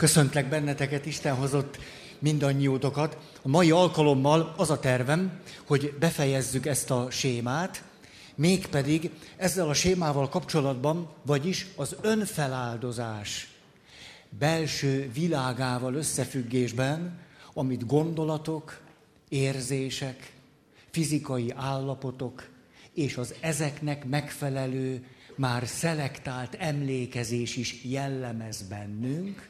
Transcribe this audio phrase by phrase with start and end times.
[0.00, 1.78] Köszöntlek benneteket, Isten hozott
[2.18, 3.16] mindannyiótokat.
[3.42, 7.82] A mai alkalommal az a tervem, hogy befejezzük ezt a sémát,
[8.34, 13.48] mégpedig ezzel a sémával kapcsolatban, vagyis az önfeláldozás
[14.38, 17.18] belső világával összefüggésben,
[17.52, 18.80] amit gondolatok,
[19.28, 20.32] érzések,
[20.90, 22.48] fizikai állapotok
[22.94, 25.04] és az ezeknek megfelelő,
[25.36, 29.48] már szelektált emlékezés is jellemez bennünk,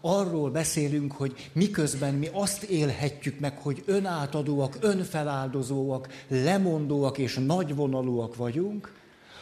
[0.00, 8.92] arról beszélünk, hogy miközben mi azt élhetjük meg, hogy önátadóak, önfeláldozóak, lemondóak és nagyvonalúak vagyunk,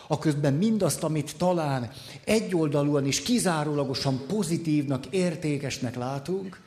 [0.09, 1.91] aközben mindazt, amit talán
[2.25, 6.61] egyoldalúan és kizárólagosan pozitívnak, értékesnek látunk,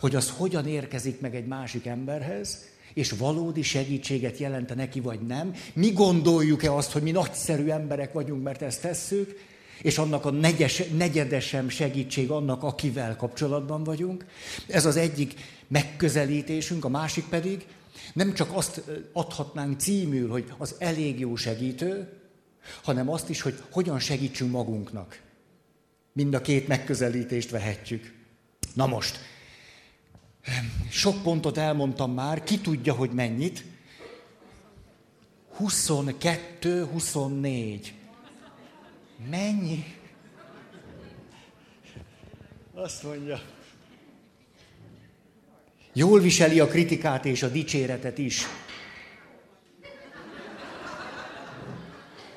[0.00, 5.54] hogy az hogyan érkezik meg egy másik emberhez, és valódi segítséget jelente neki, vagy nem.
[5.74, 9.38] Mi gondoljuk-e azt, hogy mi nagyszerű emberek vagyunk, mert ezt tesszük,
[9.82, 14.24] és annak a negyes, negyedesem segítség annak, akivel kapcsolatban vagyunk.
[14.66, 15.34] Ez az egyik
[15.68, 17.66] megközelítésünk, a másik pedig
[18.12, 22.12] nem csak azt adhatnánk címül, hogy az elég jó segítő,
[22.82, 25.20] hanem azt is, hogy hogyan segítsünk magunknak.
[26.12, 28.14] Mind a két megközelítést vehetjük.
[28.74, 29.18] Na most,
[30.90, 33.64] sok pontot elmondtam már, ki tudja, hogy mennyit.
[35.56, 37.94] 22, 24.
[39.30, 39.84] Mennyi?
[42.74, 43.40] Azt mondja.
[45.92, 48.46] Jól viseli a kritikát és a dicséretet is.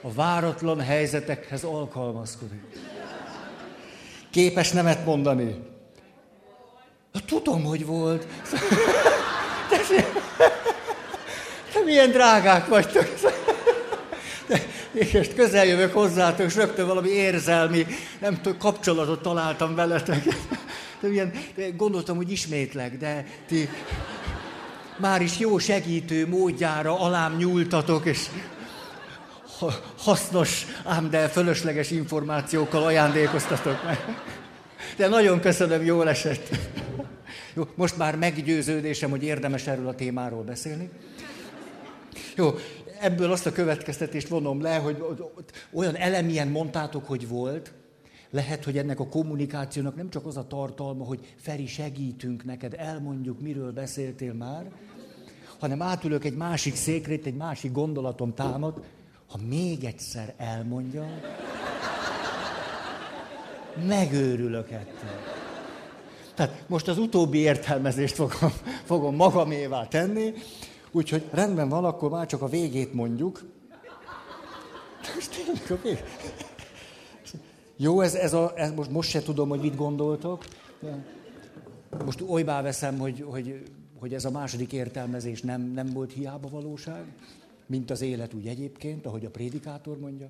[0.01, 2.61] A váratlan helyzetekhez alkalmazkodik.
[4.29, 5.55] Képes nemet mondani.
[7.25, 8.27] Tudom, hogy volt.
[11.73, 13.05] De milyen drágák vagytok.
[15.11, 17.85] És közel jövök hozzátok, és rögtön valami érzelmi,
[18.19, 20.23] nem tudom, kapcsolatot találtam veletek.
[21.01, 23.69] De milyen, de gondoltam, hogy ismétlek, de ti
[24.97, 28.25] már is jó segítő módjára alám nyúltatok, és
[29.97, 34.17] hasznos, ám de fölösleges információkkal ajándékoztatok meg.
[34.95, 36.49] De nagyon köszönöm, jól esett.
[37.53, 40.89] Jó, most már meggyőződésem, hogy érdemes erről a témáról beszélni.
[42.35, 42.55] Jó,
[42.99, 45.03] ebből azt a következtetést vonom le, hogy
[45.73, 47.73] olyan elemien mondtátok, hogy volt,
[48.29, 53.41] lehet, hogy ennek a kommunikációnak nem csak az a tartalma, hogy Feri, segítünk neked, elmondjuk,
[53.41, 54.71] miről beszéltél már,
[55.59, 58.83] hanem átülök egy másik székrét, egy másik gondolatom támad,
[59.29, 61.07] ha még egyszer elmondja,
[63.87, 65.37] megőrülök ettől.
[66.35, 68.51] Tehát most az utóbbi értelmezést fogom,
[68.83, 70.33] fogom magamévá tenni,
[70.91, 73.43] úgyhogy rendben van, akkor már csak a végét mondjuk.
[75.15, 75.99] Most tényleg a.
[77.75, 80.45] Jó, ez, ez, a, ez most, most se tudom, hogy mit gondoltok.
[82.05, 83.63] Most olybá veszem, hogy, hogy,
[83.99, 87.13] hogy ez a második értelmezés nem, nem volt hiába valóság,
[87.65, 90.29] mint az élet úgy egyébként, ahogy a prédikátor mondja.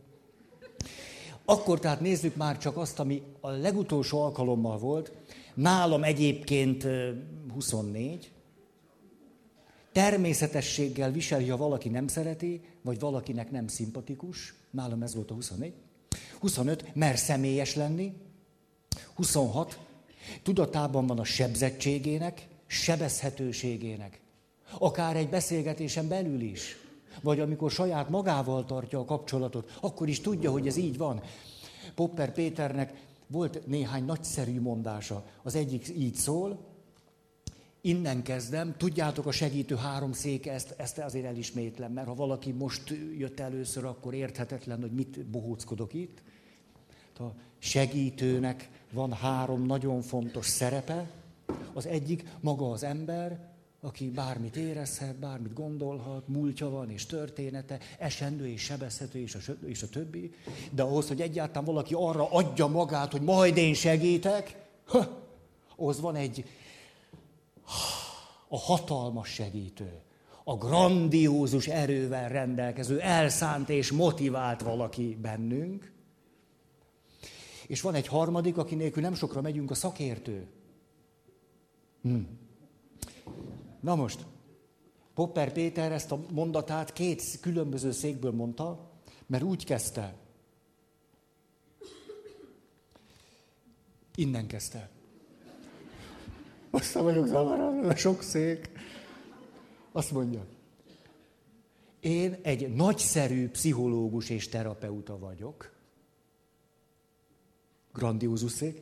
[1.45, 5.11] Akkor tehát nézzük már csak azt, ami a legutolsó alkalommal volt,
[5.53, 6.87] Nálam egyébként
[7.53, 8.31] 24.
[9.91, 14.53] Természetességgel viseli, ha valaki nem szereti, vagy valakinek nem szimpatikus.
[14.71, 15.73] Nálam ez volt a 24.
[16.39, 16.95] 25.
[16.95, 18.13] Mer személyes lenni.
[19.15, 19.79] 26.
[20.43, 24.19] Tudatában van a sebzettségének, sebezhetőségének.
[24.77, 26.75] Akár egy beszélgetésen belül is.
[27.21, 31.21] Vagy amikor saját magával tartja a kapcsolatot, akkor is tudja, hogy ez így van.
[31.95, 32.93] Popper Péternek
[33.27, 35.23] volt néhány nagyszerű mondása.
[35.43, 36.59] Az egyik így szól,
[37.81, 42.93] innen kezdem, tudjátok a segítő három széke, ezt, ezt azért elismétlem, mert ha valaki most
[43.17, 46.21] jött először, akkor érthetetlen, hogy mit bohóckodok itt.
[47.19, 51.09] A segítőnek van három nagyon fontos szerepe.
[51.73, 53.49] Az egyik maga az ember,
[53.81, 59.83] aki bármit érezhet, bármit gondolhat, múltja van és története, esendő és sebezhető és a, és
[59.83, 60.33] a többi.
[60.71, 65.27] De ahhoz, hogy egyáltalán valaki arra adja magát, hogy majd én segítek, ha,
[65.75, 66.45] ahhoz van egy
[68.47, 70.01] a hatalmas segítő,
[70.43, 75.91] a grandiózus erővel rendelkező, elszánt és motivált valaki bennünk.
[77.67, 80.47] És van egy harmadik, aki nélkül nem sokra megyünk, a szakértő.
[82.01, 82.19] Hm.
[83.79, 84.25] Na most,
[85.13, 88.91] Popper Péter ezt a mondatát két különböző székből mondta,
[89.25, 90.15] mert úgy kezdte.
[94.15, 94.89] Innen kezdte.
[96.69, 98.69] Aztán vagyok zavarodva, sok szék.
[99.91, 100.45] Azt mondja,
[101.99, 105.71] én egy nagyszerű pszichológus és terapeuta vagyok.
[107.93, 108.81] Grandiózus szék.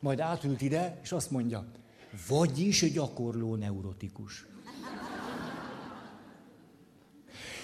[0.00, 1.64] Majd átült ide, és azt mondja,
[2.28, 4.46] vagyis gyakorló neurotikus.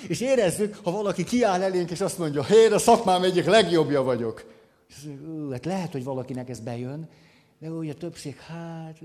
[0.09, 4.55] És érezzük, ha valaki kiáll elénk, és azt mondja, én a szakmám egyik legjobbja vagyok.
[4.89, 5.09] És
[5.51, 7.09] hát lehet, hogy valakinek ez bejön,
[7.59, 8.99] de úgy a többség, hát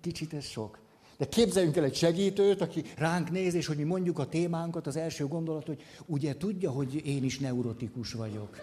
[0.00, 0.78] kicsit ez sok.
[1.18, 4.96] De képzeljünk el egy segítőt, aki ránk néz, és hogy mi mondjuk a témánkat, az
[4.96, 8.56] első gondolat, hogy ugye tudja, hogy én is neurotikus vagyok.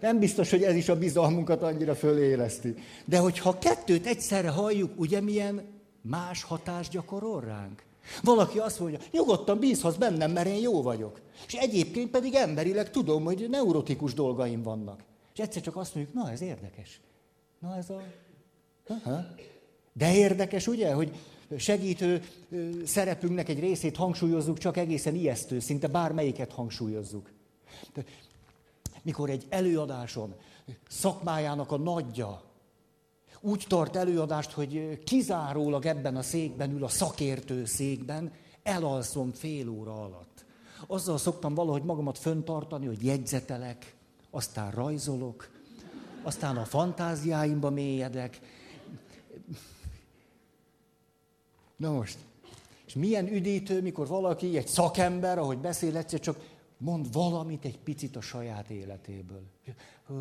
[0.00, 2.74] Nem biztos, hogy ez is a bizalmunkat annyira föléleszti.
[3.04, 5.62] De hogyha kettőt egyszerre halljuk, ugye milyen
[6.00, 7.82] más hatást gyakorol ránk?
[8.22, 11.20] Valaki azt mondja, nyugodtan bízhatsz bennem, mert én jó vagyok.
[11.46, 15.00] És egyébként pedig emberileg tudom, hogy neurotikus dolgaim vannak.
[15.34, 17.00] És egyszer csak azt mondjuk, na ez érdekes.
[17.60, 18.02] Na ez a...
[18.88, 19.24] Aha.
[19.92, 21.16] De érdekes, ugye, hogy
[21.56, 22.22] segítő
[22.84, 27.30] szerepünknek egy részét hangsúlyozzuk, csak egészen ijesztő, szinte bármelyiket hangsúlyozzuk.
[29.02, 30.34] Mikor egy előadáson
[30.88, 32.50] szakmájának a nagyja
[33.40, 40.02] úgy tart előadást, hogy kizárólag ebben a székben ül a szakértő székben, elalszom fél óra
[40.02, 40.44] alatt.
[40.86, 43.96] Azzal szoktam valahogy magamat föntartani, hogy jegyzetelek,
[44.30, 45.50] aztán rajzolok,
[46.22, 48.40] aztán a fantáziáimba mélyedek.
[51.76, 52.18] Na most,
[52.86, 58.16] és milyen üdítő, mikor valaki, egy szakember, ahogy beszél egyszer, csak mond valamit egy picit
[58.16, 59.42] a saját életéből.
[60.10, 60.14] Ó,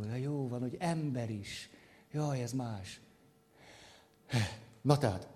[0.00, 1.70] de jó van, hogy ember is.
[2.12, 3.00] Jaj, ez más.
[4.80, 5.28] Na tehát,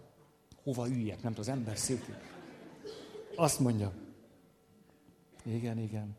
[0.63, 2.05] hova üljek, nem az ember szék.
[3.37, 3.93] Azt mondja.
[5.43, 6.17] Igen, igen.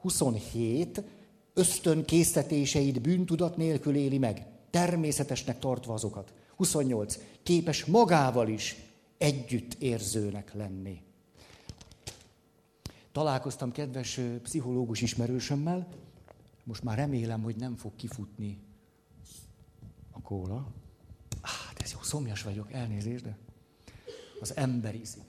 [0.00, 1.02] 27
[1.60, 6.32] ösztön késztetéseid bűntudat nélkül éli meg, természetesnek tartva azokat.
[6.56, 7.18] 28.
[7.42, 8.76] Képes magával is
[9.18, 11.02] együtt érzőnek lenni.
[13.12, 15.88] Találkoztam kedves pszichológus ismerősömmel,
[16.64, 18.58] most már remélem, hogy nem fog kifutni
[20.10, 20.66] a kóla.
[21.40, 23.36] Ah, de ez jó, szomjas vagyok, elnézést, de
[24.40, 25.22] az ember iszik.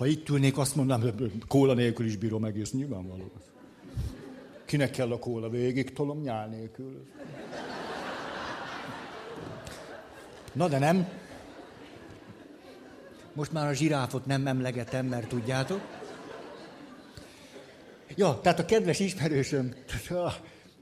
[0.00, 3.32] Ha itt ülnék, azt mondanám, hogy kóla nélkül is bírom egész nyilvánvaló.
[4.64, 5.48] Kinek kell a kóla?
[5.48, 7.06] Végig tolom nyál nélkül.
[10.52, 11.08] Na de nem.
[13.32, 15.80] Most már a zsiráfot nem emlegetem, mert tudjátok.
[18.14, 19.74] Ja, tehát a kedves ismerősöm,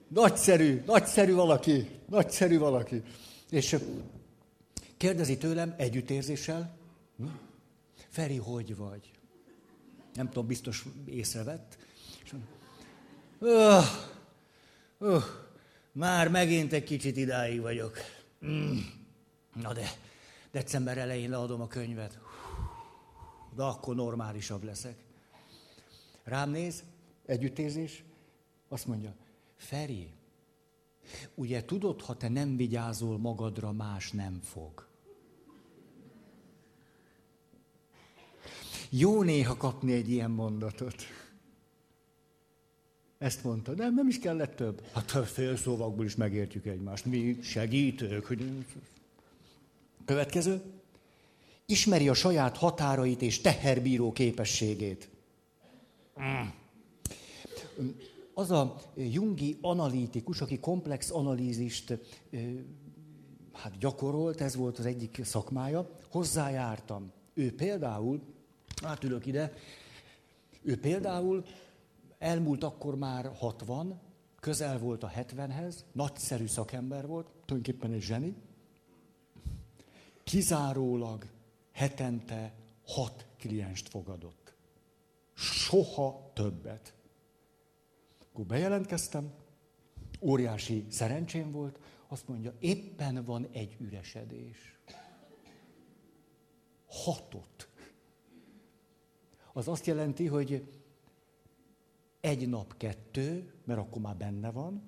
[0.08, 3.02] nagyszerű, nagyszerű valaki, nagyszerű valaki.
[3.50, 3.76] És
[4.96, 6.76] kérdezi tőlem együttérzéssel,
[8.08, 9.10] Feri, hogy vagy?
[10.14, 11.78] Nem tudom, biztos észrevett.
[12.24, 12.34] És
[13.38, 13.84] öh,
[14.98, 15.24] öh,
[15.92, 17.98] már megint egy kicsit idáig vagyok.
[18.46, 18.78] Mm.
[19.54, 19.90] Na de,
[20.50, 22.18] december elején leadom a könyvet.
[23.54, 24.96] De akkor normálisabb leszek.
[26.24, 26.84] Rám néz,
[27.26, 28.04] együttérzés,
[28.68, 29.14] azt mondja,
[29.56, 30.12] Feri,
[31.34, 34.87] ugye tudod, ha te nem vigyázol magadra, más nem fog.
[38.90, 40.94] Jó néha kapni egy ilyen mondatot.
[43.18, 44.82] Ezt mondta, nem, nem is kellett több.
[44.92, 47.04] Hát a félszóvakból is megértjük egymást.
[47.04, 48.26] Mi segítők.
[48.26, 48.64] Hogy...
[50.04, 50.62] Következő.
[51.66, 55.08] Ismeri a saját határait és teherbíró képességét.
[58.34, 61.98] Az a jungi analitikus, aki komplex analízist
[63.52, 67.12] hát gyakorolt, ez volt az egyik szakmája, hozzájártam.
[67.34, 68.20] Ő például
[68.82, 69.52] átülök ide.
[70.62, 71.44] Ő például
[72.18, 74.00] elmúlt akkor már 60,
[74.40, 78.36] közel volt a 70-hez, nagyszerű szakember volt, tulajdonképpen egy zseni.
[80.24, 81.26] Kizárólag
[81.72, 82.54] hetente
[82.86, 84.54] hat klienst fogadott.
[85.34, 86.94] Soha többet.
[88.18, 89.32] Akkor bejelentkeztem,
[90.20, 94.78] óriási szerencsém volt, azt mondja, éppen van egy üresedés.
[96.86, 97.57] Hatot
[99.58, 100.64] az azt jelenti, hogy
[102.20, 104.82] egy nap kettő, mert akkor már benne van,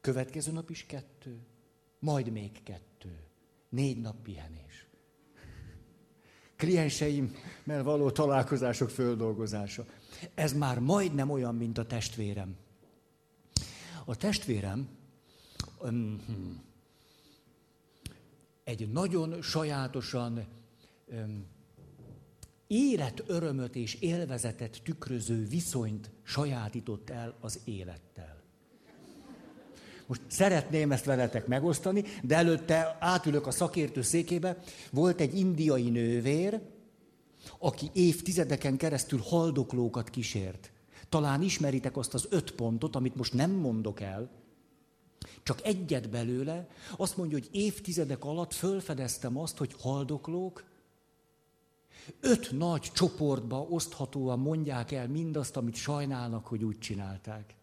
[0.00, 1.38] következő nap is kettő,
[1.98, 3.18] majd még kettő,
[3.68, 4.86] négy nap pihenés.
[6.56, 9.86] Klienseimmel való találkozások földolgozása.
[10.34, 12.56] Ez már majdnem olyan, mint a testvérem.
[14.04, 14.88] A testvérem
[15.82, 16.22] um,
[18.64, 20.46] egy nagyon sajátosan
[21.06, 21.46] um,
[22.70, 28.42] élet örömöt és élvezetet tükröző viszonyt sajátított el az élettel.
[30.06, 34.58] Most szeretném ezt veletek megosztani, de előtte átülök a szakértő székébe.
[34.92, 36.60] Volt egy indiai nővér,
[37.58, 40.72] aki évtizedeken keresztül haldoklókat kísért.
[41.08, 44.30] Talán ismeritek azt az öt pontot, amit most nem mondok el,
[45.42, 50.69] csak egyet belőle, azt mondja, hogy évtizedek alatt fölfedeztem azt, hogy haldoklók
[52.20, 57.54] öt nagy csoportba oszthatóan mondják el mindazt, amit sajnálnak, hogy úgy csinálták.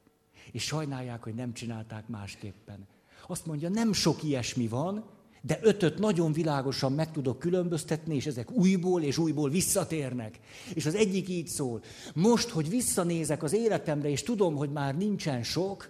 [0.51, 2.87] És sajnálják, hogy nem csinálták másképpen.
[3.27, 5.05] Azt mondja, nem sok ilyesmi van,
[5.41, 10.39] de ötöt nagyon világosan meg tudok különböztetni, és ezek újból és újból visszatérnek.
[10.73, 11.81] És az egyik így szól,
[12.13, 15.89] most, hogy visszanézek az életemre, és tudom, hogy már nincsen sok,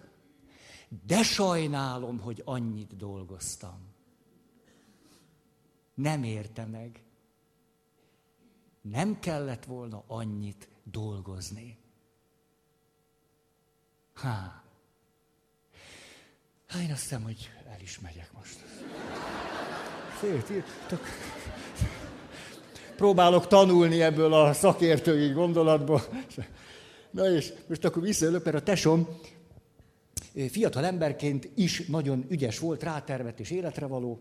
[1.07, 3.79] de sajnálom, hogy annyit dolgoztam.
[5.93, 7.01] Nem érte meg.
[8.91, 11.77] Nem kellett volna annyit dolgozni.
[14.13, 14.63] Há.
[16.67, 18.57] Hát én azt hiszem, hogy el is megyek most.
[20.19, 21.01] Félt, írtok.
[22.95, 26.01] Próbálok tanulni ebből a szakértői gondolatból.
[27.11, 29.07] Na és most akkor visszaölök, mert a tesom
[30.49, 34.19] fiatal emberként is nagyon ügyes volt, rátervett és életre való,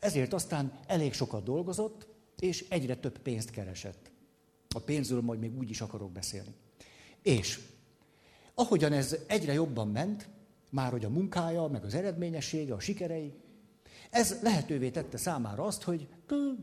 [0.00, 2.06] ezért aztán elég sokat dolgozott,
[2.40, 4.10] és egyre több pénzt keresett.
[4.74, 6.54] A pénzről majd még úgy is akarok beszélni.
[7.22, 7.60] És
[8.54, 10.28] ahogyan ez egyre jobban ment,
[10.70, 13.34] már hogy a munkája, meg az eredményessége, a sikerei,
[14.10, 16.08] ez lehetővé tette számára azt, hogy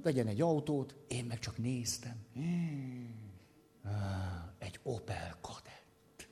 [0.04, 2.16] vegyen egy autót, én meg csak néztem.
[4.58, 6.28] Egy Opel Kadett.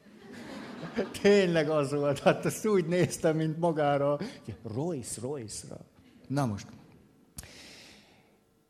[1.21, 4.19] Tényleg az volt, hát azt úgy néztem, mint magára,
[4.63, 5.85] Royce, Royce-ra.
[6.27, 6.67] Na most,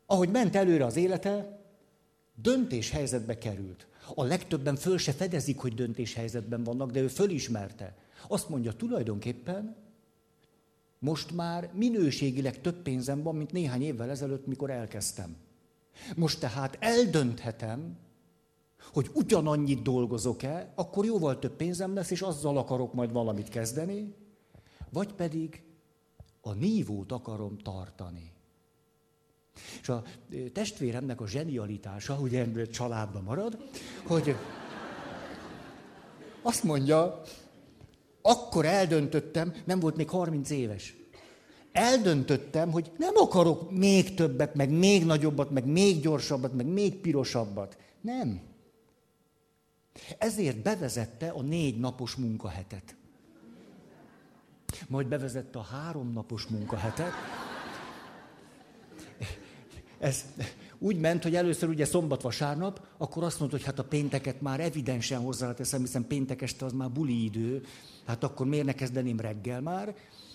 [0.06, 1.60] ahogy ment előre az élete,
[2.34, 3.86] döntéshelyzetbe került.
[4.14, 7.96] A legtöbben föl se fedezik, hogy döntéshelyzetben vannak, de ő fölismerte.
[8.28, 9.76] Azt mondja, tulajdonképpen
[10.98, 15.36] most már minőségileg több pénzem van, mint néhány évvel ezelőtt, mikor elkezdtem.
[16.16, 17.96] Most tehát eldönthetem,
[18.92, 24.14] hogy ugyanannyit dolgozok-e, akkor jóval több pénzem lesz, és azzal akarok majd valamit kezdeni,
[24.90, 25.62] vagy pedig
[26.40, 28.33] a nívót akarom tartani.
[29.80, 30.02] És a
[30.52, 33.70] testvéremnek a zsenialitása, ugye családban marad,
[34.06, 34.36] hogy
[36.42, 37.22] azt mondja,
[38.22, 40.94] akkor eldöntöttem, nem volt még 30 éves,
[41.72, 47.76] eldöntöttem, hogy nem akarok még többet, meg még nagyobbat, meg még gyorsabbat, meg még pirosabbat.
[48.00, 48.40] Nem.
[50.18, 52.96] Ezért bevezette a négy napos munkahetet.
[54.88, 57.12] Majd bevezette a három napos munkahetet.
[59.98, 60.24] Ez
[60.78, 65.20] úgy ment, hogy először ugye szombat-vasárnap, akkor azt mondta, hogy hát a pénteket már evidensen
[65.20, 67.62] hozzáteszem, hiszen péntek este az már buli idő,
[68.06, 69.94] hát akkor miért ne kezdeném reggel már?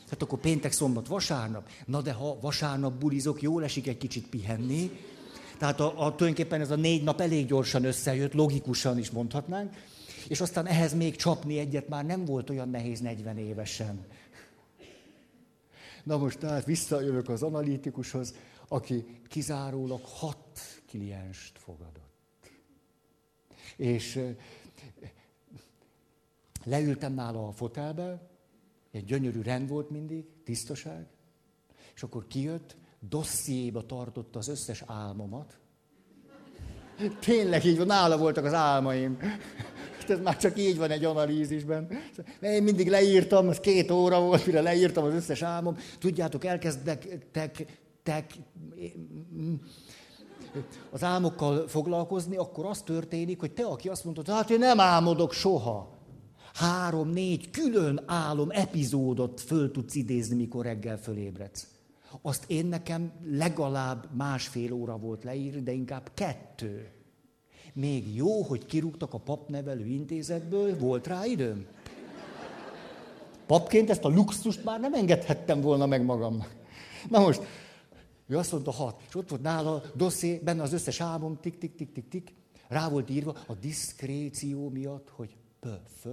[0.10, 1.70] Hát akkor péntek, szombat, vasárnap.
[1.86, 4.92] Na de ha vasárnap bulizok, jól esik egy kicsit pihenni,
[5.58, 9.74] tehát a, a, tulajdonképpen ez a négy nap elég gyorsan összejött, logikusan is mondhatnánk,
[10.28, 14.06] és aztán ehhez még csapni egyet már nem volt olyan nehéz 40 évesen.
[16.04, 18.34] Na most tehát visszajövök az analitikushoz,
[18.70, 22.52] aki kizárólag hat klienst fogadott.
[23.78, 24.20] És
[26.64, 28.30] leültem nála a fotelbe,
[28.92, 31.06] egy gyönyörű rend volt mindig, tisztaság,
[31.96, 35.58] és akkor kijött, dossziéba tartotta az összes álmomat.
[37.20, 39.18] Tényleg így van, nála voltak az álmaim.
[40.08, 41.88] Ez már csak így van egy analízisben.
[42.42, 45.78] Én mindig leírtam, az két óra volt, mire leírtam az összes álmom.
[46.00, 47.66] Tudjátok, elkezdek
[48.04, 48.34] tek,
[50.90, 55.34] az álmokkal foglalkozni, akkor az történik, hogy te, aki azt mondod, hát én nem álmodok
[55.34, 55.98] soha.
[56.54, 61.68] Három-négy külön álom epizódot föl tudsz idézni, mikor reggel fölébredsz.
[62.22, 66.92] Azt én nekem legalább másfél óra volt leírni, de inkább kettő.
[67.74, 71.66] Még jó, hogy kirúgtak a papnevelő intézetből, volt rá időm.
[73.46, 76.56] Papként ezt a luxust már nem engedhettem volna meg magamnak.
[77.10, 77.42] Na most,
[78.30, 81.76] ő azt mondta hat, és ott volt nála dosszé, benne az összes álmom, tik, tik,
[81.76, 82.34] tik, tik, tik.
[82.68, 86.06] Rá volt írva a diszkréció miatt, hogy pöf.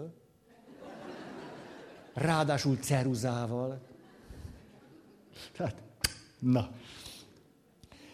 [2.14, 3.80] Ráadásul ceruzával.
[5.56, 5.82] Tehát
[6.38, 6.70] Na.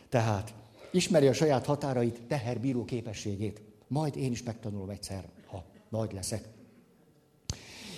[0.09, 0.55] Tehát
[0.91, 3.63] ismeri a saját határait, teherbíró képességét.
[3.87, 6.49] Majd én is megtanulom egyszer, ha nagy leszek.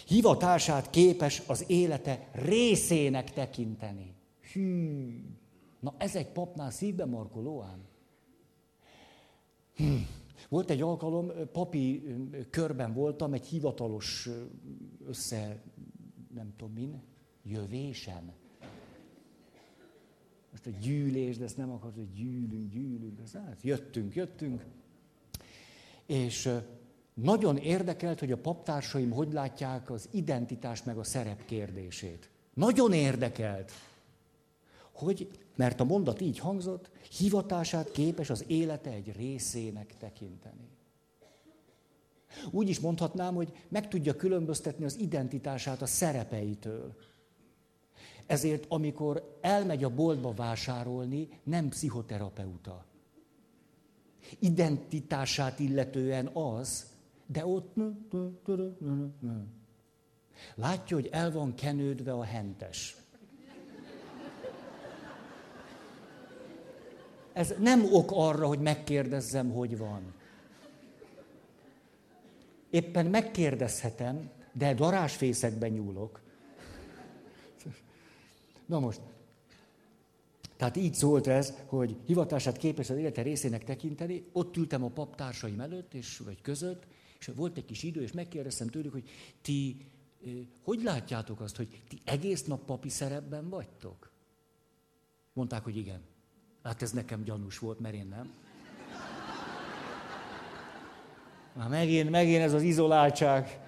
[0.07, 4.15] Hivatását képes az élete részének tekinteni.
[4.53, 5.44] Hű.
[5.85, 7.85] Na ez egy papnál szívbe markolóan.
[9.75, 9.95] Hm.
[10.49, 12.15] Volt egy alkalom, papi
[12.51, 14.29] körben voltam, egy hivatalos
[15.07, 15.63] össze,
[16.35, 17.03] nem tudom min,
[17.43, 18.33] Jövésen.
[20.51, 23.21] Most a gyűlés, de ezt nem akarod, hogy gyűlünk, gyűlünk.
[23.33, 24.65] Hát jöttünk, jöttünk.
[26.07, 26.51] És
[27.15, 32.31] nagyon érdekelt, hogy a paptársaim hogy látják az identitás meg a szerep kérdését.
[32.55, 33.73] Nagyon érdekelt,
[34.93, 40.69] hogy, mert a mondat így hangzott, hivatását képes az élete egy részének tekinteni.
[42.51, 46.97] Úgy is mondhatnám, hogy meg tudja különböztetni az identitását a szerepeitől.
[48.27, 52.85] Ezért, amikor elmegy a boltba vásárolni, nem pszichoterapeuta.
[54.39, 56.87] Identitását illetően az,
[57.27, 57.75] de ott...
[60.55, 62.97] Látja, hogy el van kenődve a hentes.
[67.35, 70.15] Ez nem ok arra, hogy megkérdezzem, hogy van.
[72.71, 76.21] Éppen megkérdezhetem, de darásfészekben nyúlok.
[78.67, 79.01] Na most,
[80.57, 84.25] tehát így szólt ez, hogy hivatását képes az élete részének tekinteni.
[84.33, 86.87] Ott ültem a paptársaim előtt, és, vagy között,
[87.19, 89.11] és volt egy kis idő, és megkérdeztem tőlük, hogy
[89.43, 89.87] ti
[90.63, 94.11] hogy látjátok azt, hogy ti egész nap papi szerepben vagytok?
[95.33, 96.01] Mondták, hogy igen.
[96.65, 98.33] Hát ez nekem gyanús volt, mert én nem.
[101.53, 103.61] Már megint, megint ez az izoláltság,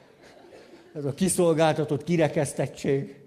[0.95, 3.21] ez a kiszolgáltatott kirekesztettség.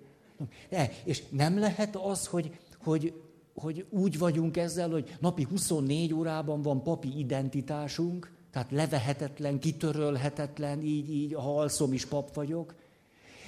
[0.69, 3.13] Ne, és nem lehet az, hogy, hogy,
[3.53, 11.09] hogy úgy vagyunk ezzel, hogy napi 24 órában van papi identitásunk, tehát levehetetlen, kitörölhetetlen, így,
[11.09, 12.75] így, ha alszom is pap vagyok,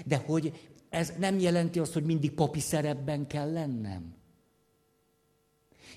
[0.06, 4.20] de hogy ez nem jelenti azt, hogy mindig papi szerepben kell lennem.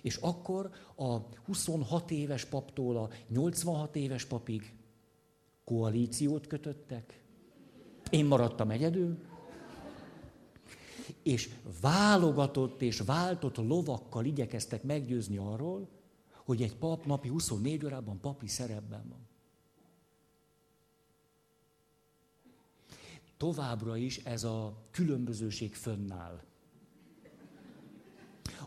[0.05, 4.75] És akkor a 26 éves paptól a 86 éves papig
[5.65, 7.23] koalíciót kötöttek.
[8.11, 9.19] Én maradtam egyedül.
[11.23, 15.89] És válogatott és váltott lovakkal igyekeztek meggyőzni arról,
[16.45, 19.27] hogy egy pap napi 24 órában papi szerepben van.
[23.37, 26.43] Továbbra is ez a különbözőség fönnáll.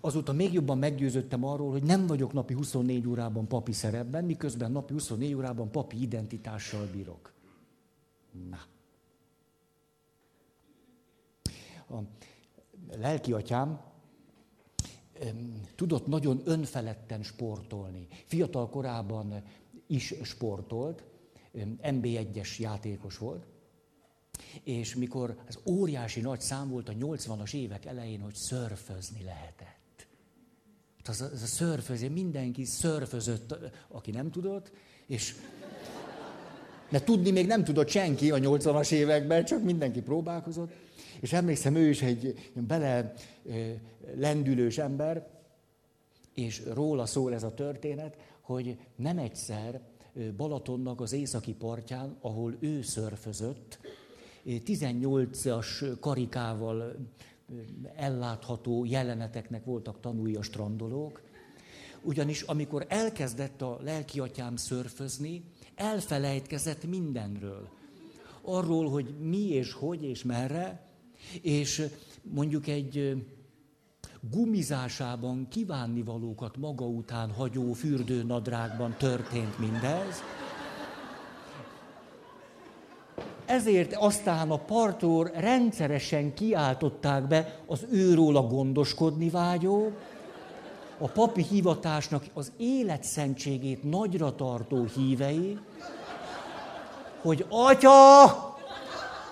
[0.08, 4.94] Azóta még jobban meggyőződtem arról, hogy nem vagyok napi 24 órában papi szerepben, miközben napi
[4.94, 7.34] 24 órában papi identitással bírok.
[8.50, 8.66] Na.
[11.96, 12.02] A
[12.98, 13.82] lelki atyám
[15.76, 18.08] tudott nagyon önfeledten sportolni.
[18.26, 19.44] Fiatal korában
[19.88, 21.04] is sportolt,
[21.82, 23.46] MB1-es játékos volt,
[24.64, 29.77] és mikor az óriási nagy szám volt a 80-as évek elején, hogy szörfözni lehetett
[31.08, 33.56] az a, az a szörfözés, mindenki szörfözött,
[33.88, 34.72] aki nem tudott,
[35.08, 35.36] és
[36.90, 40.72] de tudni még nem tudott senki a 80-as években, csak mindenki próbálkozott.
[41.20, 43.14] És emlékszem, ő is egy bele
[44.16, 45.28] lendülős ember,
[46.34, 49.82] és róla szól ez a történet, hogy nem egyszer
[50.38, 53.80] Balatonnak az északi partján, ahol ő szörfözött,
[54.46, 56.96] 18-as karikával
[57.96, 61.22] ellátható jeleneteknek voltak tanúi a strandolók,
[62.02, 65.44] ugyanis amikor elkezdett a lelkiatyám szörfözni,
[65.76, 67.70] elfelejtkezett mindenről.
[68.42, 70.88] Arról, hogy mi és hogy és merre,
[71.42, 71.88] és
[72.22, 73.26] mondjuk egy
[74.22, 80.22] gumizásában kívánnivalókat maga után hagyó fürdőnadrágban történt mindez.
[83.48, 89.92] Ezért aztán a partor rendszeresen kiáltották be az őróla gondoskodni vágyó,
[91.00, 95.58] a papi hivatásnak az életszentségét nagyra tartó hívei,
[97.22, 98.24] hogy atya,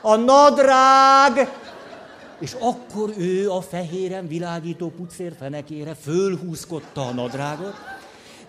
[0.01, 1.49] a nadrág,
[2.39, 7.73] és akkor ő a fehéren világító pucér fenekére fölhúzkodta a nadrágot,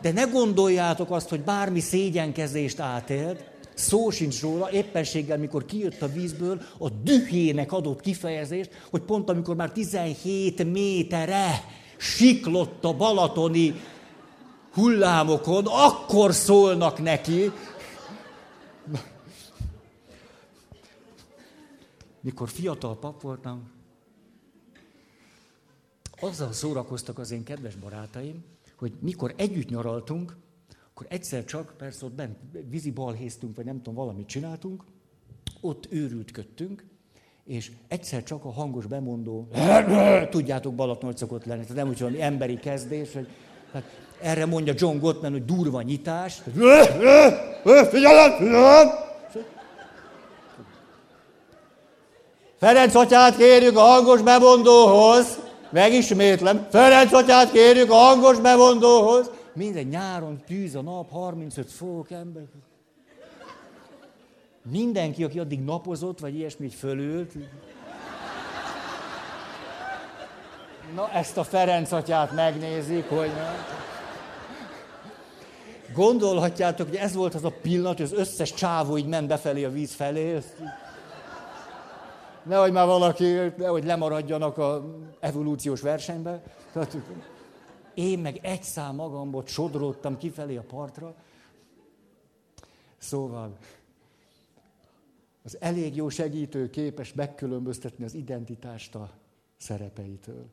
[0.01, 3.45] de ne gondoljátok azt, hogy bármi szégyenkezést átélt,
[3.77, 9.57] Szó sincs róla, éppenséggel, mikor kijött a vízből, a dühének adott kifejezést, hogy pont amikor
[9.57, 11.65] már 17 méterre
[11.97, 13.75] siklott a balatoni
[14.73, 17.53] hullámokon, akkor szólnak neki.
[22.21, 23.71] Mikor fiatal pap voltam,
[26.21, 28.45] azzal szórakoztak az én kedves barátaim,
[28.77, 30.37] hogy mikor együtt nyaraltunk,
[30.97, 32.37] akkor egyszer csak, persze ott bent
[32.69, 34.85] vízi balhéztünk, vagy nem tudom, valamit csináltunk,
[35.61, 36.85] ott őrültködtünk,
[37.45, 39.49] és egyszer csak a hangos bemondó,
[40.31, 43.29] tudjátok, Balaton szokott lenni, tehát nem úgy valami emberi kezdés, hogy
[43.73, 43.89] tehát
[44.21, 46.43] erre mondja John Gottman, hogy durva nyitás.
[47.91, 48.89] Figyelem, figyelem!
[52.59, 55.39] Ferenc atyát kérjük a hangos bemondóhoz.
[55.71, 56.67] Megismétlem.
[56.71, 59.31] Ferenc atyát kérjük a hangos bemondóhoz.
[59.57, 62.43] Minden nyáron tűz a nap, 35 fok ember.
[64.71, 67.33] Mindenki, aki addig napozott, vagy ilyesmit fölült.
[70.95, 73.31] Na, ezt a Ferenc atyát megnézik, hogy...
[75.95, 79.71] Gondolhatjátok, hogy ez volt az a pillanat, hogy az összes csávó így ment befelé a
[79.71, 80.39] víz felé.
[82.43, 84.85] Nehogy már valaki, nehogy lemaradjanak a
[85.21, 86.43] evolúciós versenybe.
[86.73, 86.97] Tehát
[87.97, 91.15] én meg egy szám magamból sodródtam kifelé a partra.
[92.99, 93.57] Szóval
[95.43, 99.11] az elég jó segítő képes megkülönböztetni az identitást a
[99.57, 100.47] szerepeitől.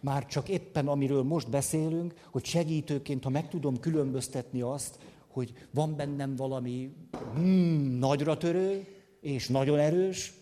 [0.00, 5.96] Már csak éppen, amiről most beszélünk, hogy segítőként, ha meg tudom különböztetni azt, hogy van
[5.96, 6.94] bennem valami
[7.34, 8.86] hmm, nagyra törő
[9.20, 10.32] és nagyon erős,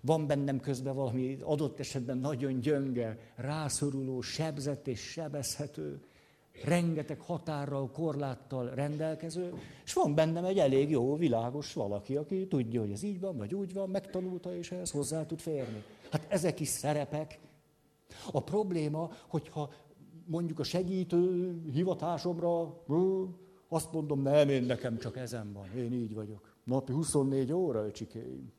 [0.00, 6.00] van bennem közben valami adott esetben nagyon gyönge, rászoruló, sebzett és sebezhető,
[6.64, 9.52] rengeteg határral, korláttal rendelkező,
[9.84, 13.54] és van bennem egy elég jó, világos valaki, aki tudja, hogy ez így van, vagy
[13.54, 15.82] úgy van, megtanulta, és ehhez hozzá tud férni.
[16.10, 17.38] Hát ezek is szerepek.
[18.32, 19.70] A probléma, hogyha
[20.24, 22.82] mondjuk a segítő hivatásomra
[23.68, 26.56] azt mondom, nem, én nekem csak ezen van, én így vagyok.
[26.64, 28.52] Napi 24 óra, öcsikéim.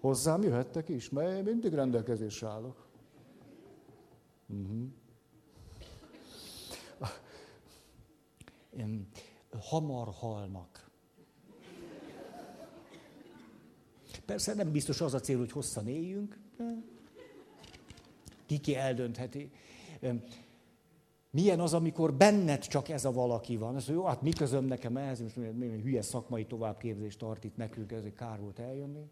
[0.00, 2.86] Hozzám jöhettek is, mert én mindig rendelkezésre állok.
[4.46, 4.88] Uh-huh.
[9.60, 10.90] Hamar halnak.
[14.24, 16.38] Persze nem biztos az a cél, hogy hosszan éljünk.
[18.46, 19.50] Kiki eldöntheti.
[21.30, 23.76] Milyen az, amikor benned csak ez a valaki van?
[23.76, 25.36] Ez, jó, hát mi közöm nekem ehhez, most
[25.82, 29.10] hülye szakmai továbbképzést tart itt nekünk, ezért kár volt eljönni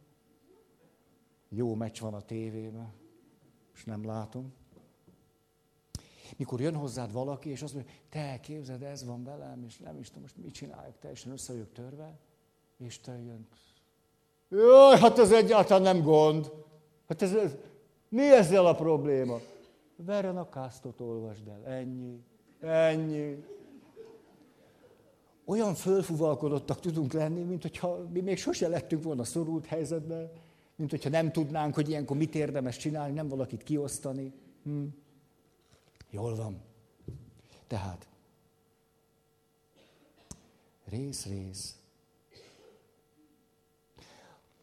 [1.48, 2.92] jó meccs van a tévében,
[3.74, 4.52] és nem látom.
[6.36, 10.06] Mikor jön hozzád valaki, és azt mondja, te képzeld, ez van velem, és nem is
[10.06, 12.18] tudom, most mit csinálják, teljesen össze vagyok törve,
[12.76, 13.46] és te jön.
[14.48, 16.52] Jaj, hát ez egyáltalán nem gond.
[17.08, 17.56] Hát ez, ez
[18.08, 19.40] mi ezzel a probléma?
[19.96, 22.24] Veren a kásztot olvasd el, ennyi,
[22.60, 23.44] ennyi.
[25.44, 30.30] Olyan fölfuvalkodottak tudunk lenni, mint hogyha mi még sose lettünk volna szorult helyzetben,
[30.78, 34.32] mint hogyha nem tudnánk, hogy ilyenkor mit érdemes csinálni, nem valakit kiosztani.
[34.62, 34.84] Hm.
[36.10, 36.60] Jól van.
[37.66, 38.08] Tehát,
[40.84, 41.76] rész-rész.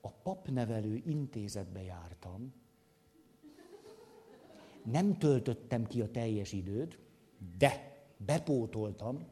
[0.02, 2.54] A papnevelő intézetbe jártam,
[4.84, 6.98] nem töltöttem ki a teljes időt,
[7.58, 9.26] de bepótoltam,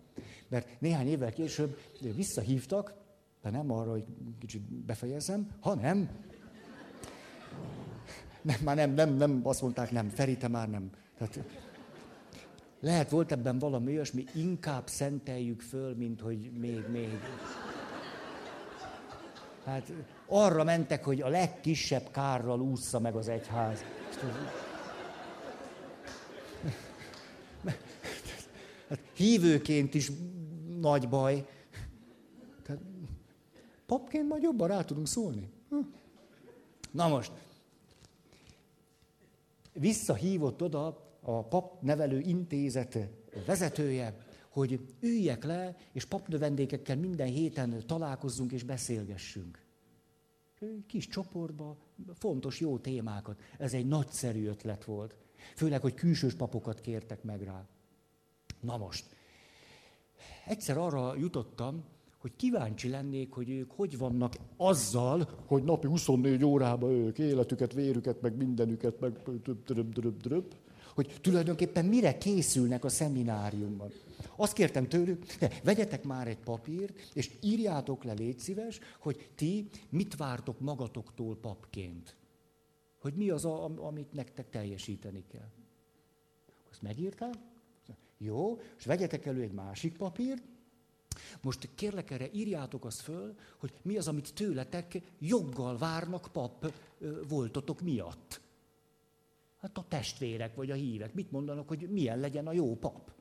[0.48, 1.78] mert néhány évvel később
[2.16, 2.94] visszahívtak,
[3.42, 4.06] de nem arra, hogy
[4.40, 6.26] kicsit befejezzem, hanem
[8.44, 10.90] nem, már nem, nem, nem, azt mondták, nem, Feri, te már nem.
[11.18, 11.40] Tehát,
[12.80, 17.20] lehet volt ebben valami olyasmi, inkább szenteljük föl, mint hogy még, még.
[19.66, 19.92] Hát
[20.26, 23.84] arra mentek, hogy a legkisebb kárral ússza meg az egyház.
[28.90, 30.12] Hát hívőként is
[30.80, 31.48] nagy baj.
[32.64, 32.82] Tehát,
[33.86, 35.50] papként majd jobban rá tudunk szólni.
[35.70, 35.76] Hm.
[36.92, 37.32] Na most,
[39.74, 42.98] visszahívott oda a papnevelő intézet
[43.46, 44.18] vezetője,
[44.50, 49.62] hogy üljek le, és papnövendékekkel minden héten találkozzunk és beszélgessünk.
[50.88, 51.78] Kis csoportba,
[52.14, 53.40] fontos, jó témákat.
[53.58, 55.16] Ez egy nagyszerű ötlet volt.
[55.56, 57.68] Főleg, hogy külsős papokat kértek meg rá.
[58.60, 59.06] Na most,
[60.46, 61.84] egyszer arra jutottam,
[62.24, 68.22] hogy kíváncsi lennék, hogy ők hogy vannak azzal, hogy napi 24 órában ők életüket, vérüket,
[68.22, 69.20] meg mindenüket, meg
[69.66, 70.54] dröb, dröb, dröb,
[70.94, 73.92] hogy tulajdonképpen mire készülnek a szemináriumban.
[74.36, 79.70] Azt kértem tőlük, de vegyetek már egy papírt, és írjátok le, légy szíves, hogy ti
[79.90, 82.16] mit vártok magatoktól papként.
[83.00, 85.52] Hogy mi az, amit nektek teljesíteni kell.
[86.72, 87.34] Azt megírták?
[88.18, 90.44] Jó, és vegyetek elő egy másik papírt,
[91.42, 96.74] most kérlek erre, írjátok azt föl, hogy mi az, amit tőletek joggal várnak pap
[97.28, 98.42] voltotok miatt.
[99.62, 103.12] Hát a testvérek vagy a hívek mit mondanak, hogy milyen legyen a jó pap.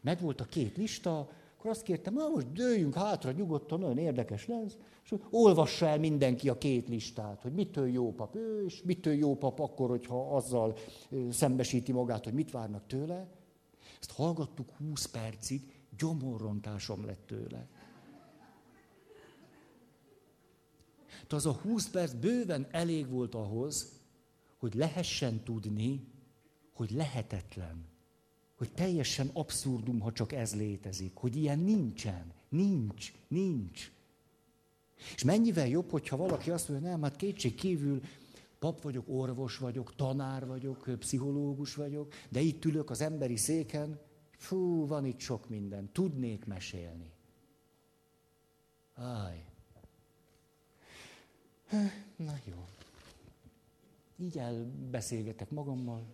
[0.00, 1.28] Megvolt a két lista,
[1.58, 6.48] akkor azt kértem, na most dőljünk hátra nyugodtan, nagyon érdekes lesz, és olvassa el mindenki
[6.48, 10.76] a két listát, hogy mitől jó pap ő, és mitől jó pap akkor, hogyha azzal
[11.30, 13.26] szembesíti magát, hogy mit várnak tőle.
[14.00, 15.62] Ezt hallgattuk 20 percig,
[15.96, 17.68] gyomorrontásom lett tőle.
[21.08, 24.00] Tehát az a 20 perc bőven elég volt ahhoz,
[24.58, 26.06] hogy lehessen tudni,
[26.72, 27.86] hogy lehetetlen.
[28.56, 31.14] Hogy teljesen abszurdum, ha csak ez létezik.
[31.14, 32.32] Hogy ilyen nincsen.
[32.48, 33.12] Nincs.
[33.28, 33.92] Nincs.
[35.14, 38.00] És mennyivel jobb, hogyha valaki azt mondja, nem, hát kétség kívül
[38.58, 44.00] pap vagyok, orvos vagyok, tanár vagyok, pszichológus vagyok, de itt ülök az emberi széken,
[44.36, 47.12] fú, van itt sok minden, tudnék mesélni.
[48.94, 49.44] Áj.
[52.16, 52.68] Na jó.
[54.16, 56.06] Így elbeszélgetek magammal.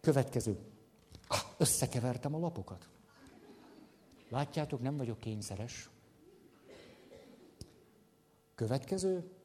[0.00, 0.58] Következő.
[1.58, 2.88] Összekevertem a lapokat.
[4.28, 5.90] Látjátok, nem vagyok kényszeres.
[8.54, 9.39] Következő.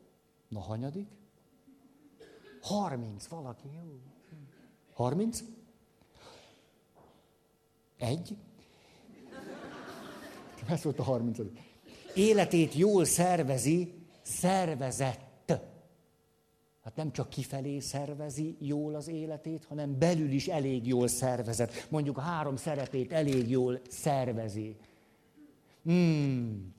[0.55, 1.07] Na, hanyadik?
[2.61, 3.99] Harminc, valaki, jó.
[4.93, 5.43] Harminc?
[7.97, 8.37] Egy.
[10.67, 11.59] Ez volt a harmincadik.
[12.15, 15.51] Életét jól szervezi, szervezett.
[16.83, 21.87] Hát nem csak kifelé szervezi jól az életét, hanem belül is elég jól szervezett.
[21.89, 24.75] Mondjuk a három szerepét elég jól szervezi.
[25.83, 26.75] Hmm.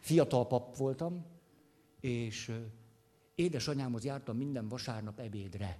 [0.00, 1.24] Fiatal pap voltam,
[2.00, 2.52] és
[3.38, 5.78] édesanyámhoz jártam minden vasárnap ebédre.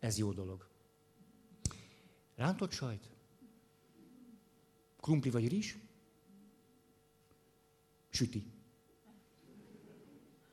[0.00, 0.68] Ez jó dolog.
[2.34, 3.10] Rántott sajt?
[5.00, 5.74] Krumpli vagy rizs?
[8.08, 8.46] Süti.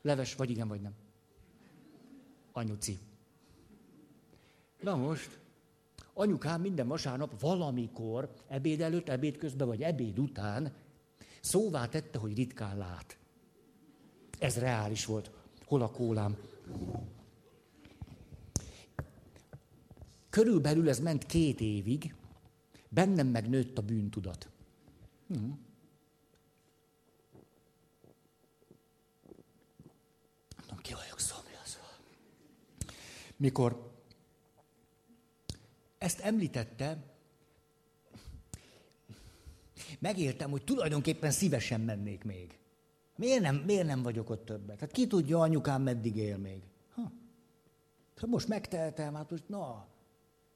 [0.02, 0.94] Leves, vagy igen, vagy nem.
[2.52, 2.98] Anyuci.
[4.80, 5.38] Na most,
[6.12, 10.72] anyukám minden vasárnap valamikor, ebéd előtt, ebéd közben, vagy ebéd után
[11.40, 13.18] szóvá tette, hogy ritkán lát.
[14.38, 15.30] Ez reális volt.
[15.74, 16.36] Hol a kólám?
[20.30, 22.14] Körülbelül ez ment két évig,
[22.88, 24.48] bennem megnőtt a bűntudat.
[25.26, 25.50] Hm.
[30.68, 31.86] Nem ki vagyok szomjazva.
[33.36, 33.92] Mikor
[35.98, 37.16] ezt említette,
[39.98, 42.58] megértem, hogy tulajdonképpen szívesen mennék még.
[43.16, 44.80] Miért nem, miért nem vagyok ott többet?
[44.80, 46.62] Hát ki tudja, anyukám meddig él még?
[46.94, 47.12] Ha.
[48.16, 49.86] Hát most megteltem, hát most na.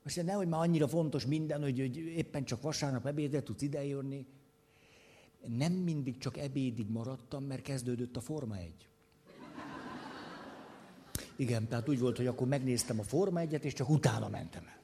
[0.03, 4.27] Most nehogy már annyira fontos minden, hogy, hogy éppen csak vasárnap ebédre tudsz idejönni.
[5.47, 8.89] Nem mindig csak ebédig maradtam, mert kezdődött a Forma egy.
[11.37, 14.81] Igen, tehát úgy volt, hogy akkor megnéztem a Forma egyet, és csak utána mentem el.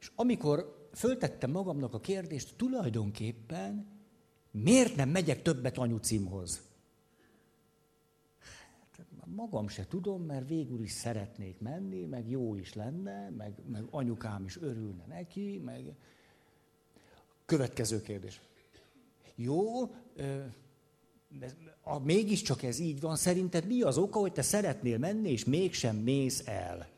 [0.00, 3.95] És amikor föltettem magamnak a kérdést, tulajdonképpen
[4.62, 6.60] Miért nem megyek többet anyucimhoz?
[8.38, 13.84] Hát, magam se tudom, mert végül is szeretnék menni, meg jó is lenne, meg, meg
[13.90, 15.94] anyukám is örülne neki, meg...
[17.44, 18.40] Következő kérdés.
[19.34, 19.82] Jó,
[21.82, 25.96] a, mégiscsak ez így van, szerinted mi az oka, hogy te szeretnél menni, és mégsem
[25.96, 26.88] mész el?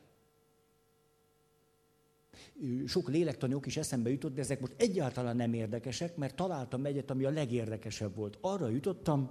[2.86, 7.10] Sok lélektani ok is eszembe jutott, de ezek most egyáltalán nem érdekesek, mert találtam egyet,
[7.10, 8.38] ami a legérdekesebb volt.
[8.40, 9.30] Arra jutottam,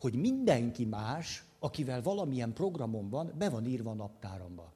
[0.00, 4.72] hogy mindenki más, akivel valamilyen programom van, be van írva a naptáramba.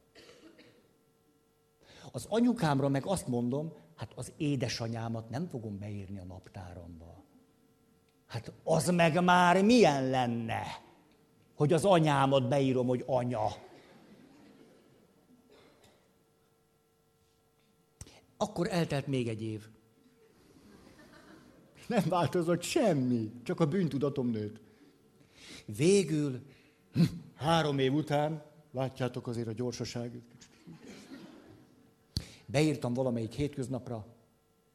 [2.11, 7.23] Az anyukámra meg azt mondom, hát az édesanyámat nem fogom beírni a naptáramba.
[8.25, 10.63] Hát az meg már milyen lenne,
[11.55, 13.47] hogy az anyámat beírom, hogy anya.
[18.45, 19.67] Akkor eltelt még egy év.
[21.87, 24.61] Nem változott semmi, csak a bűntudatom nőtt.
[25.65, 26.41] Végül,
[27.35, 30.23] három év után, látjátok azért a gyorsaságot,
[32.45, 34.05] beírtam valamelyik hétköznapra,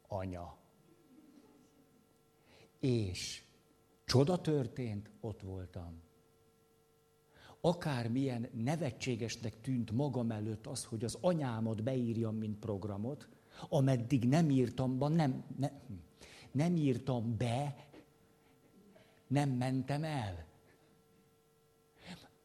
[0.08, 0.56] anya.
[2.80, 3.42] És
[4.04, 6.02] csoda történt, ott voltam.
[7.60, 13.28] Akármilyen nevetségesnek tűnt magam előtt az, hogy az anyámat beírjam, mint programot,
[13.68, 15.70] ameddig nem írtam be, nem, ne,
[16.52, 17.76] nem írtam be,
[19.26, 20.44] nem mentem el.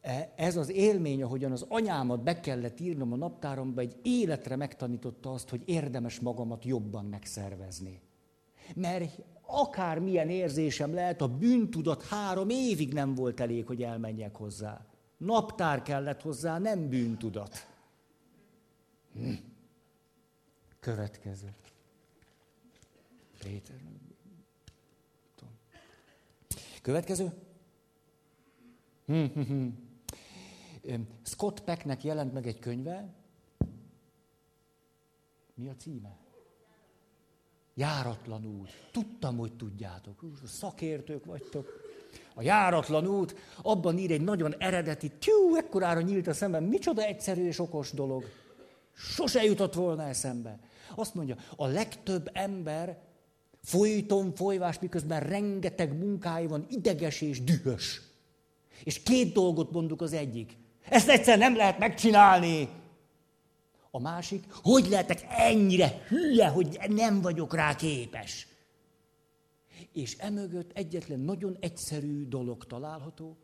[0.00, 5.32] E, ez az élmény, ahogyan az anyámat be kellett írnom a naptáromba, egy életre megtanította
[5.32, 8.00] azt, hogy érdemes magamat jobban megszervezni.
[8.74, 14.86] Mert akármilyen érzésem lehet, a bűntudat három évig nem volt elég, hogy elmenjek hozzá.
[15.16, 17.66] Naptár kellett hozzá, nem bűntudat.
[19.12, 19.32] Hm.
[20.86, 21.54] Következő.
[23.38, 23.76] Péter.
[26.82, 27.32] Következő.
[31.22, 33.14] Scott Pecknek jelent meg egy könyve.
[35.54, 36.16] Mi a címe?
[37.74, 38.88] Járatlan út.
[38.92, 40.20] Tudtam, hogy tudjátok.
[40.44, 41.68] Szakértők vagytok.
[42.34, 47.46] A járatlan út, abban ír egy nagyon eredeti, tyú, ekkorára nyílt a szemem, micsoda egyszerű
[47.46, 48.24] és okos dolog.
[48.96, 50.58] Sose jutott volna eszembe.
[50.94, 52.98] Azt mondja, a legtöbb ember
[53.62, 58.00] folyton folyvás, miközben rengeteg munkája van, ideges és dühös.
[58.84, 60.56] És két dolgot mondjuk az egyik.
[60.88, 62.68] Ezt egyszer nem lehet megcsinálni.
[63.90, 68.46] A másik, hogy lehetek ennyire hülye, hogy nem vagyok rá képes.
[69.92, 73.36] És emögött egyetlen nagyon egyszerű dolog található,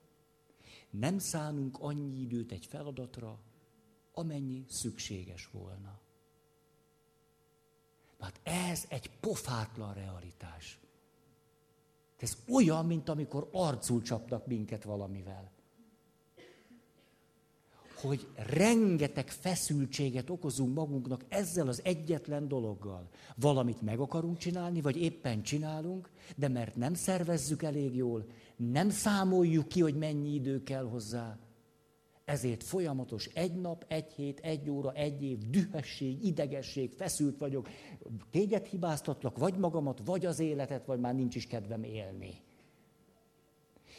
[0.90, 3.38] nem szánunk annyi időt egy feladatra,
[4.12, 6.00] amennyi szükséges volna.
[8.20, 10.80] Hát ez egy pofátlan realitás.
[12.16, 15.52] Ez olyan, mint amikor arcul csapnak minket valamivel
[18.02, 23.08] hogy rengeteg feszültséget okozunk magunknak ezzel az egyetlen dologgal.
[23.36, 29.68] Valamit meg akarunk csinálni, vagy éppen csinálunk, de mert nem szervezzük elég jól, nem számoljuk
[29.68, 31.38] ki, hogy mennyi idő kell hozzá,
[32.24, 37.68] ezért folyamatos egy nap, egy hét, egy óra, egy év, dühösség, idegesség, feszült vagyok.
[38.30, 42.40] Téged hibáztatlak, vagy magamat, vagy az életet, vagy már nincs is kedvem élni.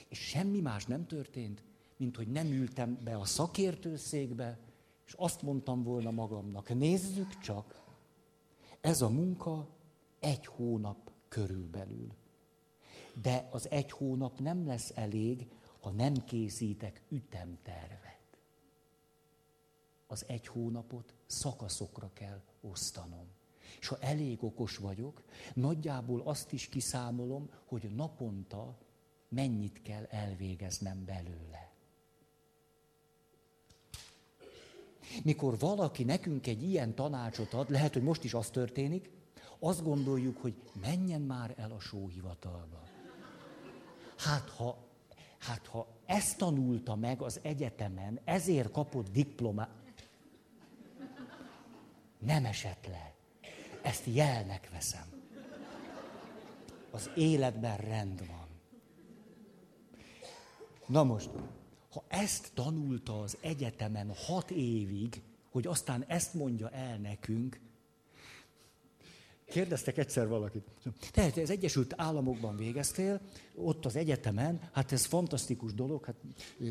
[0.09, 1.63] És semmi más nem történt,
[1.97, 4.59] mint hogy nem ültem be a szakértőszékbe,
[5.05, 7.81] és azt mondtam volna magamnak, nézzük csak,
[8.81, 9.67] ez a munka
[10.19, 12.07] egy hónap körülbelül.
[13.21, 15.47] De az egy hónap nem lesz elég,
[15.81, 18.02] ha nem készítek ütemtervet.
[20.13, 23.27] Az egy hónapot szakaszokra kell osztanom.
[23.79, 25.23] És ha elég okos vagyok,
[25.53, 28.77] nagyjából azt is kiszámolom, hogy naponta
[29.29, 31.71] mennyit kell elvégeznem belőle.
[35.23, 39.09] Mikor valaki nekünk egy ilyen tanácsot ad, lehet, hogy most is az történik,
[39.59, 42.83] azt gondoljuk, hogy menjen már el a sóhivatalba.
[44.17, 44.77] Hát ha,
[45.37, 49.81] hát ha ezt tanulta meg az egyetemen, ezért kapott diplomát,
[52.25, 53.13] nem esett le.
[53.81, 55.05] Ezt jelnek veszem.
[56.91, 58.47] Az életben rend van.
[60.87, 61.29] Na most,
[61.91, 67.59] ha ezt tanulta az egyetemen hat évig, hogy aztán ezt mondja el nekünk,
[69.45, 70.63] Kérdeztek egyszer valakit.
[71.11, 73.21] Tehát az Egyesült Államokban végeztél,
[73.55, 76.15] ott az egyetemen, hát ez fantasztikus dolog, hát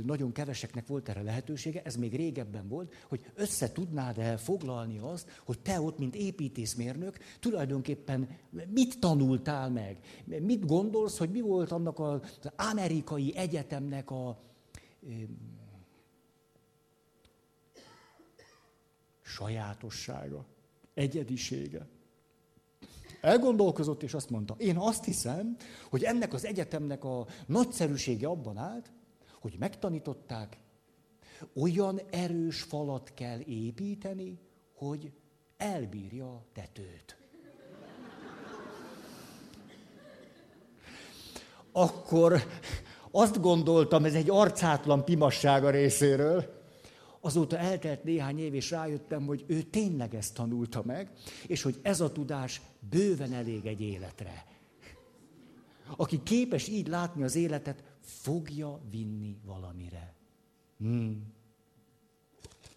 [0.04, 5.40] nagyon keveseknek volt erre lehetősége, ez még régebben volt, hogy össze tudnád el foglalni azt,
[5.44, 8.28] hogy te ott, mint építészmérnök, tulajdonképpen
[8.68, 9.98] mit tanultál meg?
[10.24, 12.20] Mit gondolsz, hogy mi volt annak az
[12.56, 14.42] amerikai egyetemnek a
[19.22, 20.46] sajátossága,
[20.94, 21.86] egyedisége.
[23.22, 25.56] Elgondolkozott, és azt mondta, én azt hiszem,
[25.90, 28.92] hogy ennek az egyetemnek a nagyszerűsége abban állt,
[29.40, 30.58] hogy megtanították,
[31.54, 34.38] olyan erős falat kell építeni,
[34.74, 35.12] hogy
[35.56, 37.16] elbírja a tetőt.
[41.72, 42.42] Akkor
[43.10, 46.60] azt gondoltam, ez egy arcátlan pimassága részéről,
[47.24, 51.10] Azóta eltelt néhány év, és rájöttem, hogy ő tényleg ezt tanulta meg,
[51.46, 54.46] és hogy ez a tudás bőven elég egy életre.
[55.96, 60.14] Aki képes így látni az életet, fogja vinni valamire.
[60.78, 61.32] Hmm.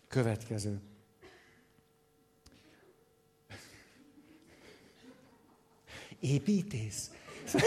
[0.07, 0.81] Következő.
[6.19, 7.11] Építész.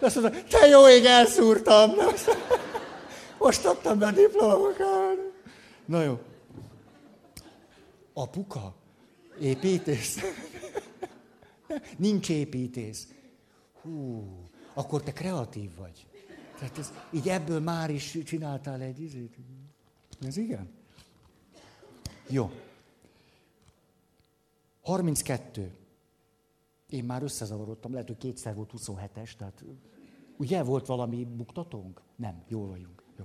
[0.00, 1.90] Azt mondta, te jó ég, elszúrtam.
[3.38, 5.16] Most adtam be a diplomakát.
[5.84, 6.20] Na jó.
[8.12, 8.74] Apuka,
[9.40, 10.18] építész.
[11.96, 13.08] Nincs építész.
[13.82, 14.24] Hú,
[14.74, 16.06] akkor te kreatív vagy.
[16.58, 19.36] Tehát ez, így ebből már is csináltál egy izét.
[20.22, 20.70] Ez igen?
[22.28, 22.50] Jó.
[24.82, 25.74] 32.
[26.88, 29.64] Én már összezavarodtam, lehet, hogy kétszer volt 27-es, tehát
[30.36, 32.00] ugye volt valami buktatónk?
[32.16, 33.02] Nem, jól vagyunk.
[33.18, 33.24] Jó.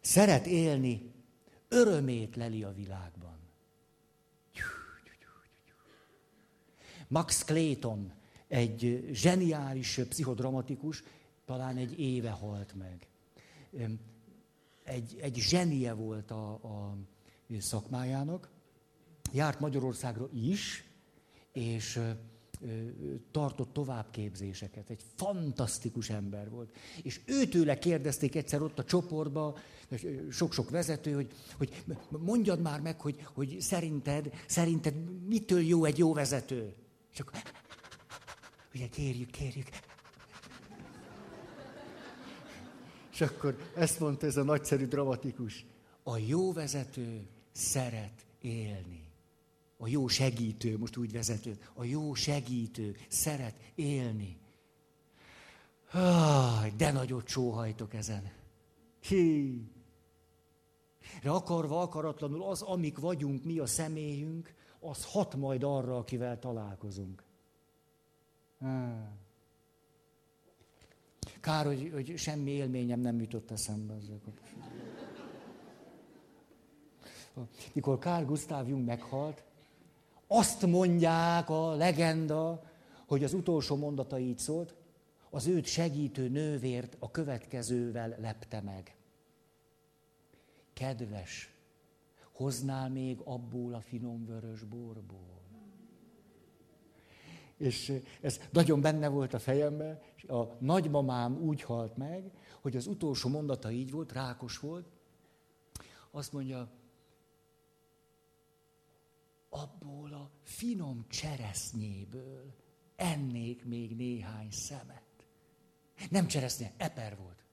[0.00, 1.12] Szeret élni,
[1.68, 3.45] örömét leli a világban.
[7.08, 8.12] Max Clayton,
[8.48, 11.02] egy zseniális pszichodramatikus,
[11.44, 13.06] talán egy éve halt meg.
[14.84, 16.96] Egy, egy zsenie volt a, a
[17.58, 18.48] szakmájának,
[19.32, 20.84] járt Magyarországra is,
[21.52, 22.00] és
[23.30, 24.90] tartott továbbképzéseket.
[24.90, 26.76] Egy fantasztikus ember volt.
[27.02, 29.58] És őtőle kérdezték egyszer ott a csoportba,
[30.30, 34.94] sok-sok vezető, hogy, hogy mondjad már meg, hogy, hogy szerinted, szerinted
[35.26, 36.74] mitől jó egy jó vezető?
[37.12, 37.42] És akkor,
[38.74, 39.68] ugye kérjük, kérjük.
[43.12, 45.64] És akkor ezt mondta ez a nagyszerű dramatikus.
[46.02, 49.05] A jó vezető szeret élni.
[49.76, 54.38] A jó segítő, most úgy vezető, a jó segítő szeret élni.
[56.76, 58.32] De nagyot sóhajtok ezen.
[59.00, 59.70] Hi.
[61.22, 67.22] De akarva, akaratlanul az, amik vagyunk, mi a személyünk, az hat majd arra, akivel találkozunk.
[71.40, 74.20] Kár, hogy, hogy semmi élményem nem jutott eszembe ezzel
[77.72, 79.44] Mikor Kár Gustav Jung meghalt,
[80.26, 82.62] azt mondják a legenda,
[83.06, 84.74] hogy az utolsó mondata így szólt,
[85.30, 88.96] az őt segítő nővért a következővel lepte meg.
[90.72, 91.50] Kedves,
[92.32, 95.34] hoznál még abból a finom vörös borból?
[97.56, 102.86] És ez nagyon benne volt a fejemben, és a nagymamám úgy halt meg, hogy az
[102.86, 104.86] utolsó mondata így volt, rákos volt,
[106.10, 106.68] azt mondja,
[109.56, 112.54] abból a finom cseresznyéből
[112.96, 115.02] ennék még néhány szemet.
[116.10, 117.44] Nem cseresznye, eper volt.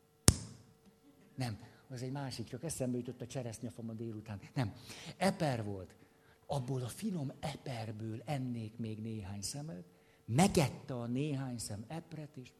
[1.35, 4.39] Nem, az egy másik, csak eszembe jutott a cseresznyefam a délután.
[4.53, 4.73] Nem,
[5.17, 5.95] eper volt.
[6.45, 9.85] Abból a finom eperből ennék még néhány szemet,
[10.25, 12.51] megette a néhány szem epret, és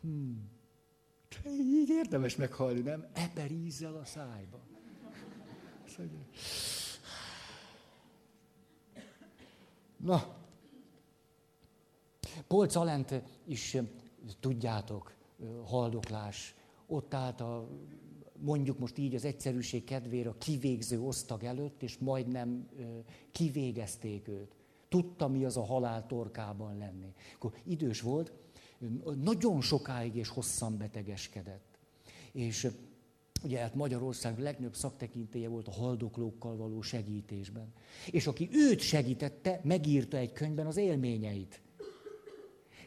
[0.00, 0.50] hmm.
[1.46, 3.06] Így érdemes meghalni, nem?
[3.12, 4.04] Eper ízzel a
[5.96, 6.18] szájba.
[9.96, 10.36] Na,
[12.46, 13.76] Polc Alent is
[14.40, 15.14] tudjátok,
[15.64, 16.54] haldoklás.
[16.86, 17.68] Ott állt a,
[18.38, 22.68] mondjuk most így az egyszerűség kedvére a kivégző osztag előtt, és majdnem
[23.32, 24.56] kivégezték őt.
[24.88, 27.14] Tudta, mi az a halál torkában lenni.
[27.34, 28.32] Akkor idős volt,
[29.14, 31.78] nagyon sokáig és hosszan betegeskedett.
[32.32, 32.68] És
[33.44, 37.72] ugye hát Magyarország legnagyobb szaktekintélye volt a haldoklókkal való segítésben.
[38.10, 41.60] És aki őt segítette, megírta egy könyvben az élményeit.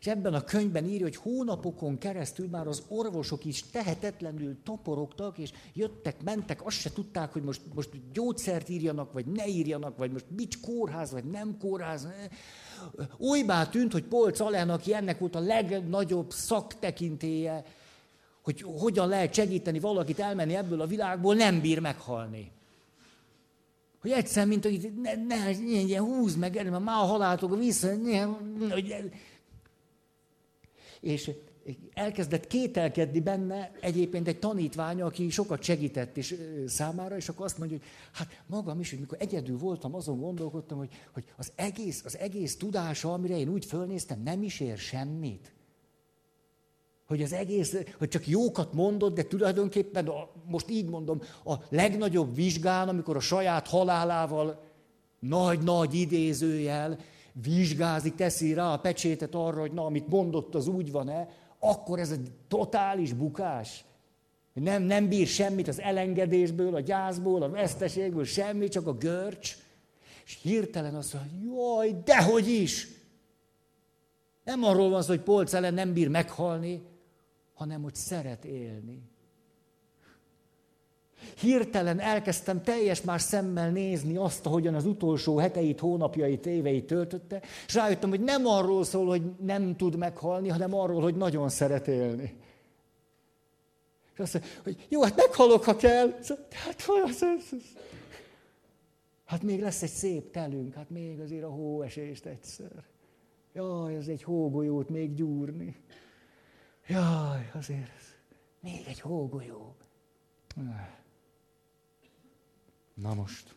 [0.06, 5.52] És ebben a könyvben írja, hogy hónapokon keresztül már az orvosok is tehetetlenül toporogtak, és
[5.74, 10.26] jöttek, mentek, azt se tudták, hogy most, most gyógyszert írjanak, vagy ne írjanak, vagy most
[10.36, 12.08] mit kórház, vagy nem kórház.
[13.18, 17.64] Olybá tűnt, hogy Polc Alán, aki ennek volt a legnagyobb szaktekintéje,
[18.46, 22.52] hogy hogyan lehet segíteni valakit elmenni ebből a világból, nem bír meghalni.
[24.02, 25.52] Hogy egyszer, mint hogy ne, ne,
[25.88, 28.22] ne, húzd meg, mert már a haláltok vissza, ne,
[28.70, 28.96] hogy
[31.00, 31.32] és
[31.94, 36.34] elkezdett kételkedni benne egyébként egy tanítványa, aki sokat segített is
[36.68, 40.78] számára, és akkor azt mondja, hogy hát magam is, hogy mikor egyedül voltam, azon gondolkodtam,
[40.78, 45.55] hogy, hogy az, egész, az egész tudása, amire én úgy fölnéztem, nem is ér semmit.
[47.08, 52.36] Hogy az egész, hogy csak jókat mondod, de tulajdonképpen, a, most így mondom, a legnagyobb
[52.36, 54.62] vizsgán, amikor a saját halálával
[55.20, 56.98] nagy-nagy idézőjel
[57.44, 61.30] vizsgázik, teszi rá a pecsétet arra, hogy na, amit mondott, az úgy van-e,
[61.60, 63.86] akkor ez egy totális bukás.
[64.54, 69.58] Nem, nem bír semmit az elengedésből, a gyászból, a veszteségből, semmi, csak a görcs.
[70.26, 72.88] És hirtelen azt mondja, jaj, dehogy is!
[74.44, 76.82] Nem arról van szó, hogy polc ellen nem bír meghalni,
[77.56, 79.02] hanem hogy szeret élni.
[81.40, 87.74] Hirtelen elkezdtem teljes más szemmel nézni azt, ahogyan az utolsó heteit, hónapjait, éveit töltötte, és
[87.74, 92.36] rájöttem, hogy nem arról szól, hogy nem tud meghalni, hanem arról, hogy nagyon szeret élni.
[94.14, 96.20] És azt mondja, hogy jó, hát meghalok, ha kell.
[96.50, 96.86] Hát,
[99.26, 102.84] hát még lesz egy szép telünk, hát még azért a hóesést egyszer.
[103.54, 105.76] Jaj, ez egy hógolyót még gyúrni.
[106.88, 107.92] Jaj, azért
[108.60, 109.76] még egy hógolyó.
[112.94, 113.56] Na most.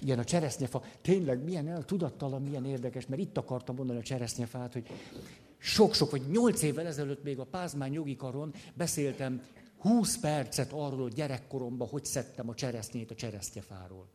[0.00, 4.72] Igen, a cseresznyefa, tényleg milyen el, tudattalan, milyen érdekes, mert itt akartam mondani a cseresznyefát,
[4.72, 4.86] hogy
[5.58, 9.42] sok-sok, vagy nyolc évvel ezelőtt még a Pázmány jogi karon beszéltem
[9.78, 14.08] 20 percet arról, hogy gyerekkoromban hogy szedtem a cseresznyét a cseresznyefáról.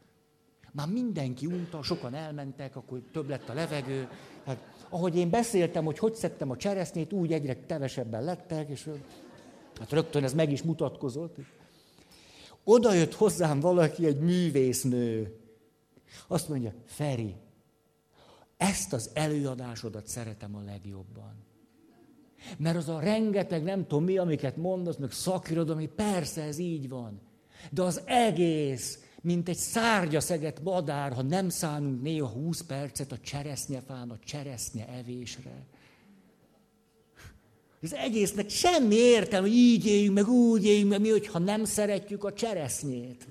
[0.72, 4.10] Már mindenki unta, sokan elmentek, akkor több lett a levegő.
[4.46, 8.90] Hát, ahogy én beszéltem, hogy hogy szedtem a cseresznyét, úgy egyre kevesebben lettek, és
[9.80, 11.36] hát rögtön ez meg is mutatkozott.
[12.64, 15.36] Oda jött hozzám valaki, egy művésznő.
[16.28, 17.36] Azt mondja, Feri,
[18.58, 21.34] ezt az előadásodat szeretem a legjobban.
[22.58, 27.22] Mert az a rengeteg, nem tudom mi, amiket mondasz, meg szakirodalmi, persze ez így van.
[27.72, 34.10] De az egész, mint egy szárgyaszeget madár, ha nem szánunk néha 20 percet a cseresznyefán,
[34.10, 35.66] a cseresznye evésre.
[37.82, 42.24] Az egésznek semmi értelme, hogy így éljünk, meg úgy éljünk, meg mi, hogyha nem szeretjük
[42.24, 43.28] a cseresznyét.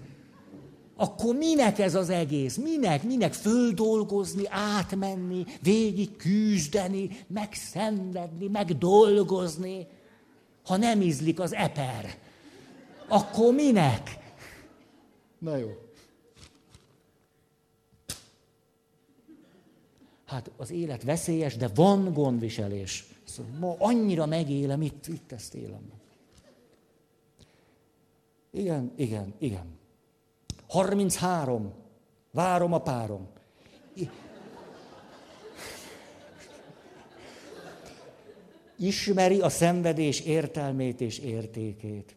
[0.97, 2.57] Akkor minek ez az egész?
[2.57, 3.03] Minek?
[3.03, 9.86] Minek földolgozni, átmenni, végig küzdeni, megszenvedni, megdolgozni,
[10.64, 12.14] ha nem ízlik az eper?
[13.09, 14.18] Akkor minek?
[15.41, 15.70] Na jó.
[20.24, 23.07] Hát az élet veszélyes, de van gondviselés.
[23.24, 25.93] Szóval ma annyira megélem, itt, itt ezt élem.
[28.51, 29.78] Igen, igen, igen.
[30.68, 31.72] 33.
[32.30, 33.28] Várom a párom.
[38.76, 42.16] Ismeri a szenvedés értelmét és értékét.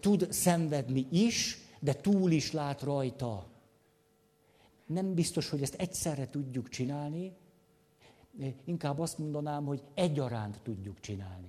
[0.00, 3.46] Tud szenvedni is, de túl is lát rajta.
[4.86, 7.32] Nem biztos, hogy ezt egyszerre tudjuk csinálni,
[8.64, 11.48] inkább azt mondanám, hogy egyaránt tudjuk csinálni.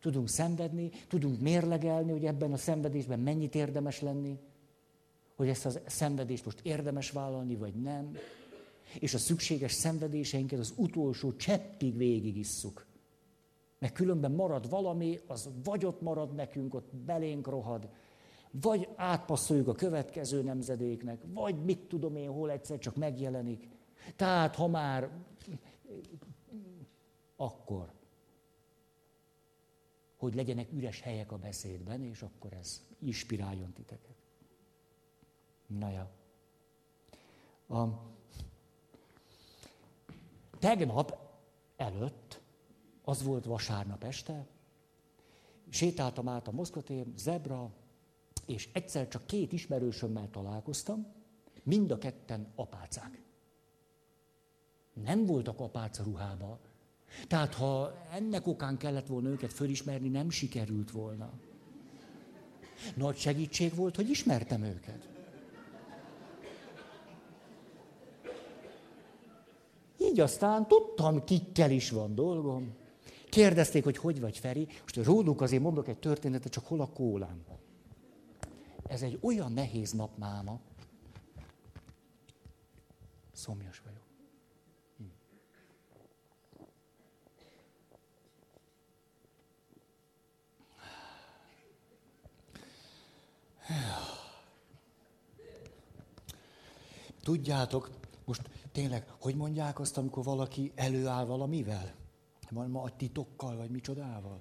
[0.00, 4.38] Tudunk szenvedni, tudunk mérlegelni, hogy ebben a szenvedésben mennyit érdemes lenni,
[5.36, 8.16] hogy ezt a szenvedést most érdemes vállalni, vagy nem.
[8.98, 12.86] És a szükséges szenvedéseinket az utolsó cseppig végigisszuk.
[13.78, 17.88] Mert különben marad valami, az vagy ott marad nekünk, ott belénk rohad,
[18.50, 23.68] vagy átpasszoljuk a következő nemzedéknek, vagy mit tudom én, hol egyszer csak megjelenik.
[24.16, 25.10] Tehát, ha már
[27.36, 27.92] akkor,
[30.16, 34.14] hogy legyenek üres helyek a beszédben, és akkor ez inspiráljon titeket.
[35.66, 36.10] Na ja.
[37.76, 37.88] A,
[40.58, 41.18] tegnap
[41.76, 42.40] előtt,
[43.04, 44.46] az volt vasárnap este,
[45.68, 47.70] sétáltam át a Moszkvatér, zebra,
[48.50, 51.06] és egyszer csak két ismerősömmel találkoztam,
[51.62, 53.22] mind a ketten apácák.
[55.04, 56.58] Nem voltak apáca ruhába.
[57.28, 61.32] Tehát ha ennek okán kellett volna őket fölismerni, nem sikerült volna.
[62.96, 65.08] Nagy segítség volt, hogy ismertem őket.
[69.98, 72.74] Így aztán tudtam, kikkel is van dolgom.
[73.28, 74.66] Kérdezték, hogy hogy vagy Feri.
[74.80, 77.44] Most róluk azért mondok egy történetet, csak hol a kólám.
[78.90, 80.60] Ez egy olyan nehéz nap máma.
[83.32, 84.02] Szomjas vagyok.
[97.22, 97.90] Tudjátok,
[98.24, 101.94] most tényleg, hogy mondják azt, amikor valaki előáll valamivel?
[102.50, 104.40] Ma a titokkal, vagy micsodával?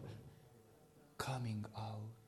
[1.15, 2.18] Coming out.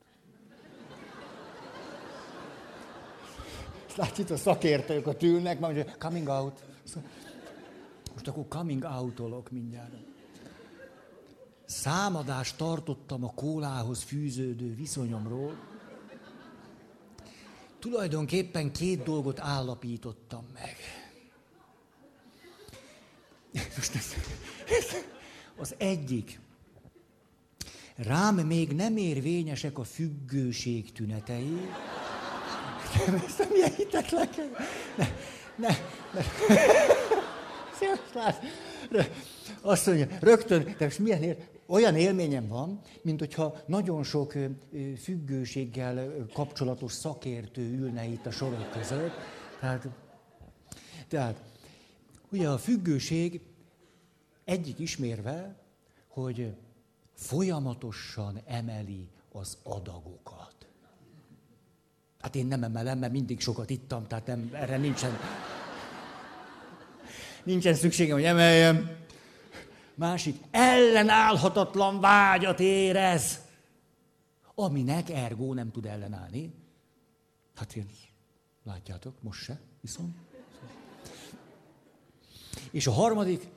[3.96, 6.64] Látjuk, a szakértők ott ülnek, mondja, coming out.
[8.12, 9.92] Most akkor coming out-olok mindjárt.
[11.64, 15.56] Számadást tartottam a kólához fűződő viszonyomról.
[17.78, 20.76] Tulajdonképpen két dolgot állapítottam meg.
[23.76, 24.14] Most ez,
[24.68, 24.86] ez,
[25.56, 26.40] az egyik.
[27.96, 31.58] Rám még nem érvényesek a függőség tünetei.
[33.06, 34.28] Nem, ezt nem ilyen hitetlen.
[34.96, 35.06] Ne,
[35.56, 35.68] ne,
[36.12, 36.24] ne.
[39.60, 41.36] Azt mondja, rögtön, de most milyen ér,
[41.66, 44.34] olyan élményem van, mint hogyha nagyon sok
[45.02, 49.12] függőséggel kapcsolatos szakértő ülne itt a sorok között.
[49.60, 49.88] Tehát,
[51.08, 51.42] tehát
[52.30, 53.40] ugye a függőség
[54.44, 55.56] egyik ismérve,
[56.08, 56.54] hogy
[57.14, 60.61] folyamatosan emeli az adagokat.
[62.22, 65.18] Hát én nem emelem, mert mindig sokat ittam, tehát nem, erre nincsen,
[67.42, 68.96] nincsen szükségem, hogy emeljem.
[69.94, 73.40] Másik, ellenállhatatlan vágyat érez,
[74.54, 76.54] aminek ergó nem tud ellenállni.
[77.54, 77.86] Hát én,
[78.64, 80.16] látjátok, most se viszont.
[82.70, 83.48] És a harmadik,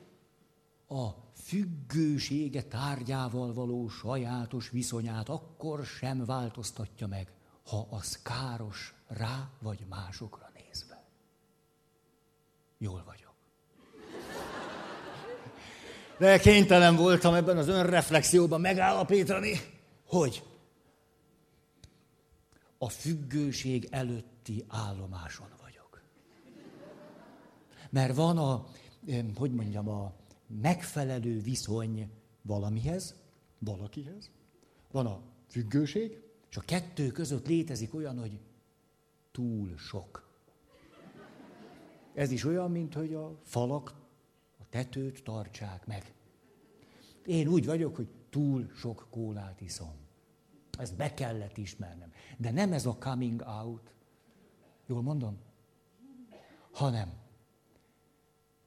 [0.88, 7.32] a függősége tárgyával való sajátos viszonyát akkor sem változtatja meg,
[7.66, 11.04] ha az káros rá vagy másokra nézve.
[12.78, 13.34] Jól vagyok.
[16.18, 19.60] De kénytelen voltam ebben az önreflexióban megállapítani,
[20.06, 20.42] hogy
[22.78, 26.02] a függőség előtti állomáson vagyok.
[27.90, 28.66] Mert van a,
[29.36, 30.12] hogy mondjam, a
[30.46, 32.10] megfelelő viszony
[32.42, 33.14] valamihez,
[33.58, 34.30] valakihez,
[34.90, 38.40] van a függőség, és a kettő között létezik olyan, hogy
[39.32, 40.28] túl sok.
[42.14, 43.94] Ez is olyan, mint hogy a falak
[44.58, 46.14] a tetőt tartsák meg.
[47.26, 49.94] Én úgy vagyok, hogy túl sok kólát iszom.
[50.78, 52.12] Ezt be kellett ismernem.
[52.36, 53.94] De nem ez a coming out,
[54.86, 55.38] jól mondom,
[56.70, 57.12] hanem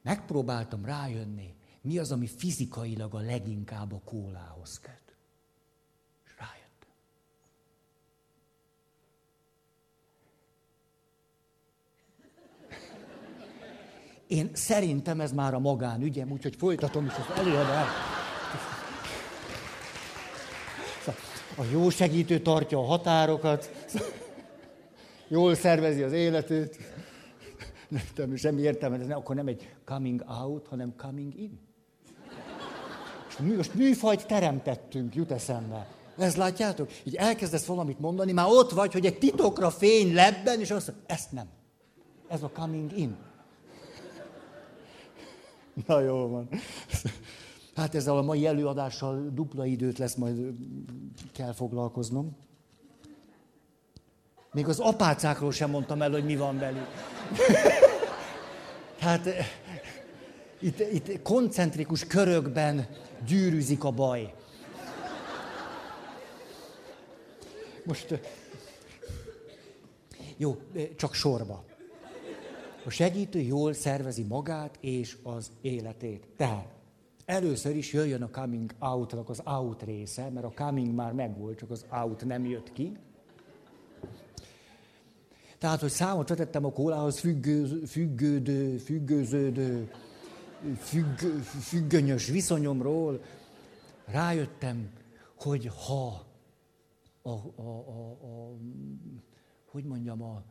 [0.01, 5.15] megpróbáltam rájönni, mi az, ami fizikailag a leginkább a kólához köt.
[6.25, 6.89] És rájöttem.
[14.29, 17.91] Én szerintem ez már a magánügyem, úgyhogy folytatom is az előadást.
[21.57, 23.71] A jó segítő tartja a határokat,
[25.27, 26.77] jól szervezi az életét.
[28.15, 31.59] Nem, semmi értelme, ez akkor nem egy coming out, hanem coming in.
[33.29, 35.87] És most műfajt teremtettünk, jut eszembe.
[36.17, 36.89] Ezt látjátok?
[37.03, 41.05] Így elkezdesz valamit mondani, már ott vagy, hogy egy titokra fény lebben, és azt mondja,
[41.07, 41.47] ezt nem.
[42.27, 43.27] Ez a coming in.
[45.85, 46.49] Na jó van.
[47.75, 50.53] Hát ezzel a mai előadással dupla időt lesz, majd
[51.33, 52.37] kell foglalkoznom.
[54.51, 56.85] Még az apácákról sem mondtam el, hogy mi van belül.
[58.99, 59.27] hát
[60.59, 62.87] itt, itt koncentrikus körökben
[63.25, 64.33] gyűrűzik a baj.
[67.83, 68.19] Most
[70.37, 70.57] jó,
[70.95, 71.63] csak sorba.
[72.89, 76.27] A segítő jól szervezi magát és az életét.
[76.35, 76.67] Tehát
[77.25, 81.71] először is jöjjön a coming out az out része, mert a coming már megvolt, csak
[81.71, 82.97] az out nem jött ki.
[85.57, 89.91] Tehát, hogy számot vetettem a kólához függő, függődő, függőződő,
[90.77, 91.17] függ,
[91.61, 93.21] függönyös viszonyomról,
[94.05, 94.89] rájöttem,
[95.39, 96.25] hogy ha
[97.21, 98.57] a, a, a, a
[99.65, 100.43] hogy mondjam, a,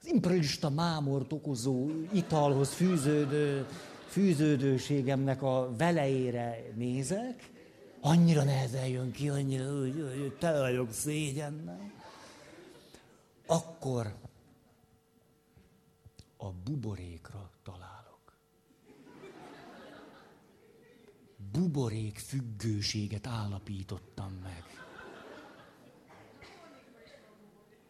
[0.00, 3.66] az imperialista mámort okozó italhoz fűződő,
[4.08, 7.50] fűződőségemnek a velejére nézek,
[8.00, 11.92] annyira nehezen jön ki, annyira, hogy, hogy tele vagyok szégyennel,
[13.46, 14.14] akkor
[16.36, 18.36] a buborékra találok.
[21.52, 24.64] Buborék függőséget állapítottam meg.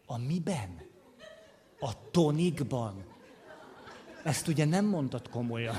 [0.05, 0.88] A miben?
[1.79, 3.03] A tonikban.
[4.23, 5.75] Ezt ugye nem mondtad komolyan.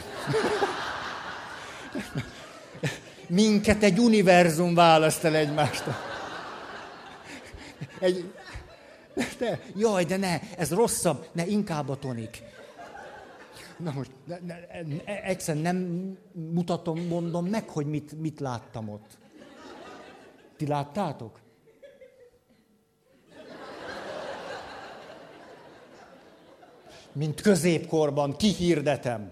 [3.26, 5.94] Minket egy univerzum választ el egymástól.
[7.98, 8.32] Egy...
[9.38, 12.42] De, jaj, de ne, ez rosszabb, ne, inkább a tonik.
[13.76, 19.18] Na most, ne, ne, ne, egyszerűen nem mutatom, mondom meg, hogy mit, mit láttam ott.
[20.56, 21.39] Ti láttátok?
[27.12, 29.30] Mint középkorban kihirdetem.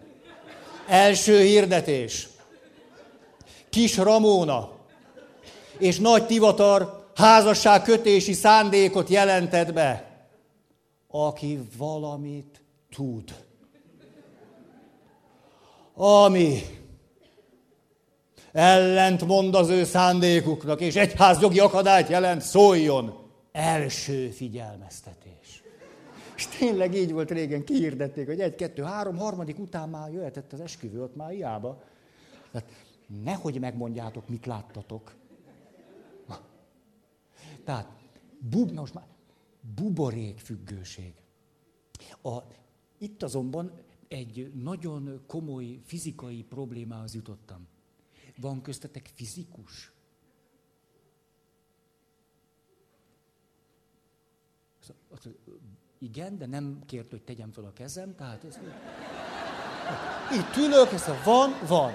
[0.88, 2.28] Első hirdetés.
[3.70, 4.70] Kis Ramóna
[5.78, 10.06] és Nagy Tivatar házasság kötési szándékot jelentett be.
[11.08, 12.62] Aki valamit
[12.94, 13.34] tud
[15.98, 16.62] ami
[18.52, 23.26] ellent mond az ő szándékuknak, és egyházjogi akadályt jelent, szóljon.
[23.52, 25.17] Első figyelmeztetés.
[26.38, 30.60] És tényleg így volt régen, kihirdették, hogy egy, kettő, három, harmadik után már jöhetett az
[30.60, 31.82] esküvő, ott már hiába.
[32.50, 32.70] Tehát
[33.24, 35.14] nehogy megmondjátok, mit láttatok.
[37.64, 37.88] Tehát,
[38.38, 39.06] bub, most már
[39.74, 41.14] buborék függőség.
[42.22, 42.38] A,
[42.98, 43.72] itt azonban
[44.08, 47.66] egy nagyon komoly fizikai problémához jutottam.
[48.36, 49.92] Van köztetek fizikus?
[55.98, 58.58] Igen, de nem kért, hogy tegyem fel a kezem, tehát ez...
[60.32, 61.92] Itt ülök, ez van, van.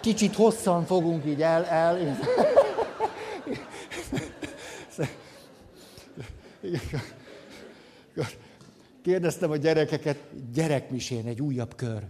[0.00, 2.18] Kicsit hosszan fogunk így el, el.
[9.02, 10.18] Kérdeztem a gyerekeket,
[10.52, 12.02] gyerekmisén egy újabb kör.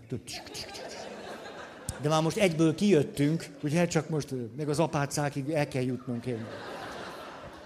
[2.03, 6.27] De már most egyből kijöttünk, ugye csak most meg az apácákig el kell jutnunk.
[6.27, 6.47] Én.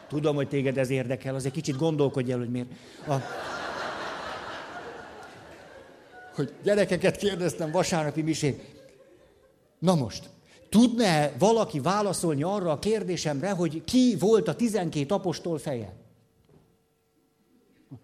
[0.08, 2.68] Tudom, hogy téged ez érdekel, azért kicsit gondolkodj el, hogy miért.
[3.08, 3.14] A...
[6.34, 8.58] Hogy gyerekeket kérdeztem vasárnapi misén.
[9.78, 10.28] Na most,
[10.68, 15.94] tudne valaki válaszolni arra a kérdésemre, hogy ki volt a tizenkét apostol feje?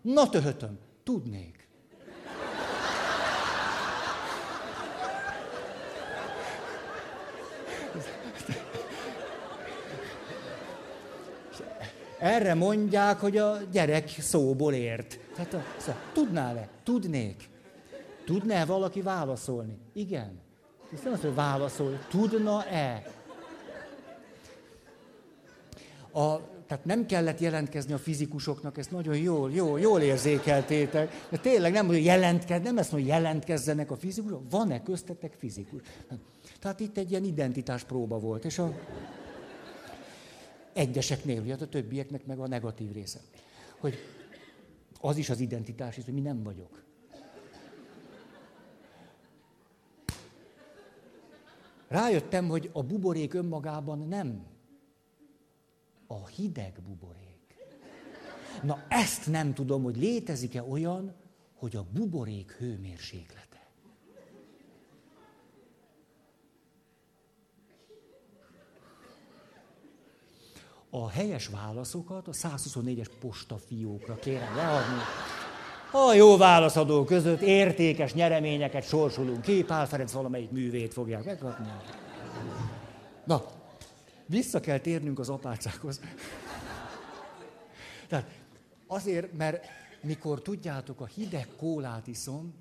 [0.03, 1.59] Na töhötöm, tudnék.
[12.21, 15.18] Erre mondják, hogy a gyerek szóból ért.
[15.35, 16.68] Tehát a, szóval, tudnál-e?
[16.83, 17.49] Tudnék.
[18.25, 19.79] Tudná-e valaki válaszolni?
[19.93, 20.41] Igen.
[20.93, 21.99] Ez nem az, hogy válaszol.
[22.09, 23.03] Tudna-e?
[26.12, 31.27] A, tehát nem kellett jelentkezni a fizikusoknak, ezt nagyon jól, jól, jól érzékeltétek.
[31.29, 35.81] De tényleg nem, hogy jelentkez, nem ezt mondja, jelentkezzenek a fizikusok, van-e köztetek fizikus?
[36.61, 38.73] Tehát itt egy ilyen identitás próba volt, és a
[40.73, 43.21] egyeseknél, ugye a többieknek meg a negatív része.
[43.79, 43.95] Hogy
[45.01, 46.83] az is az identitás, hogy mi nem vagyok.
[51.89, 54.47] Rájöttem, hogy a buborék önmagában nem.
[56.07, 57.57] A hideg buborék.
[58.62, 61.14] Na ezt nem tudom, hogy létezik-e olyan,
[61.55, 63.49] hogy a buborék hőmérséklete.
[70.91, 75.03] A helyes válaszokat a 124-es postafiókra kérem leadni.
[75.93, 81.66] A jó válaszadó között értékes nyereményeket sorsolunk ki, Pál Ferenc valamelyik művét fogják megkapni.
[83.24, 83.45] Na,
[84.26, 86.01] vissza kell térnünk az apácákhoz.
[88.09, 88.30] Tehát
[88.86, 89.64] azért, mert
[90.03, 92.55] mikor tudjátok, a hideg kólát iszom,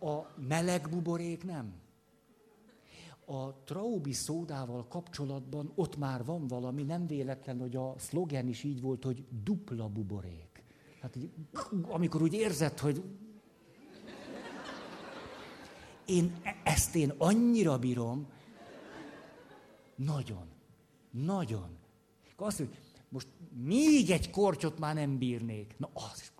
[0.00, 1.83] a meleg buborék nem
[3.26, 8.80] a Traubi szódával kapcsolatban ott már van valami, nem véletlen, hogy a szlogen is így
[8.80, 10.62] volt, hogy dupla buborék.
[11.00, 11.18] Hát,
[11.82, 13.02] amikor úgy érzed, hogy
[16.04, 18.26] én e- ezt én annyira bírom,
[19.96, 20.46] nagyon,
[21.10, 21.76] nagyon.
[22.36, 22.68] Azt, hogy
[23.08, 23.28] most
[23.62, 25.74] még egy kortyot már nem bírnék.
[25.78, 26.32] Na az.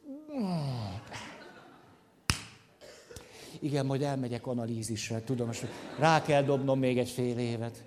[3.64, 5.66] Igen, majd elmegyek analízisre, tudom, most
[5.98, 7.84] rá kell dobnom még egy fél évet.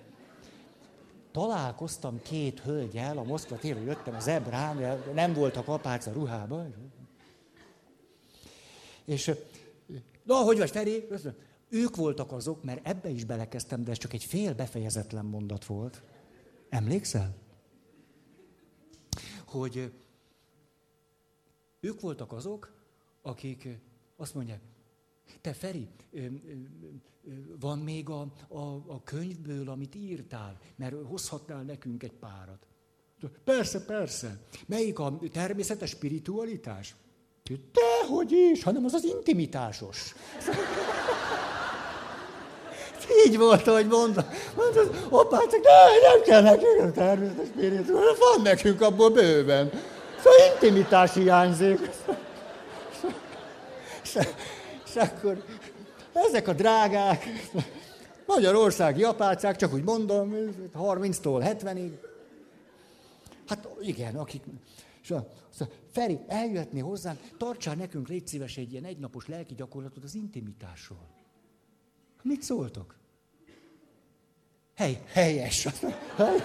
[1.31, 6.73] Találkoztam két hölgyel, a Moszkva téről jöttem az ebrán, nem voltak a ruhában.
[9.05, 9.31] És,
[10.23, 11.07] na, hogy vagy, Feri?
[11.69, 16.01] Ők voltak azok, mert ebbe is belekezdtem, de ez csak egy fél befejezetlen mondat volt.
[16.69, 17.35] Emlékszel?
[19.45, 19.93] Hogy
[21.79, 22.71] ők voltak azok,
[23.21, 23.67] akik
[24.15, 24.59] azt mondják,
[25.41, 25.87] te Feri,
[27.59, 32.67] van még a, a, a könyvből, amit írtál, mert hozhatnál nekünk egy párat.
[33.43, 34.39] Persze, persze.
[34.65, 36.95] Melyik a természetes spiritualitás?
[37.71, 39.97] Dehogy is, hanem az az intimitásos.
[43.25, 44.27] Így volt, ahogy mondta.
[44.55, 49.71] Mondta, hoppá, csak ne, nem kell nekünk a természetes spiritualitás, van nekünk abból bőven.
[50.17, 51.89] Szóval intimitás hiányzik
[54.95, 55.43] akkor
[56.13, 57.25] ezek a drágák,
[58.25, 60.33] magyarországi apácák, csak úgy mondom,
[60.75, 61.91] 30-tól 70-ig.
[63.47, 64.43] Hát igen, akik...
[65.03, 65.27] Szóval,
[65.91, 71.07] Feri, eljöhetni hozzánk, tartsál nekünk, légy szíves, egy ilyen egynapos lelki gyakorlatot az intimitásról.
[72.21, 72.95] Mit szóltok?
[74.75, 75.67] Hely, helyes.
[76.15, 76.43] helyes.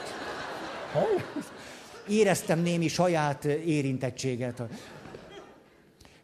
[0.93, 1.47] helyes.
[2.09, 4.63] Éreztem némi saját érintettséget.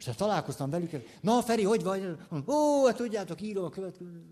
[0.09, 0.91] És találkoztam velük,
[1.21, 2.17] na Feri, hogy vagy?
[2.47, 4.23] Ó, hát tudjátok, írom a következő.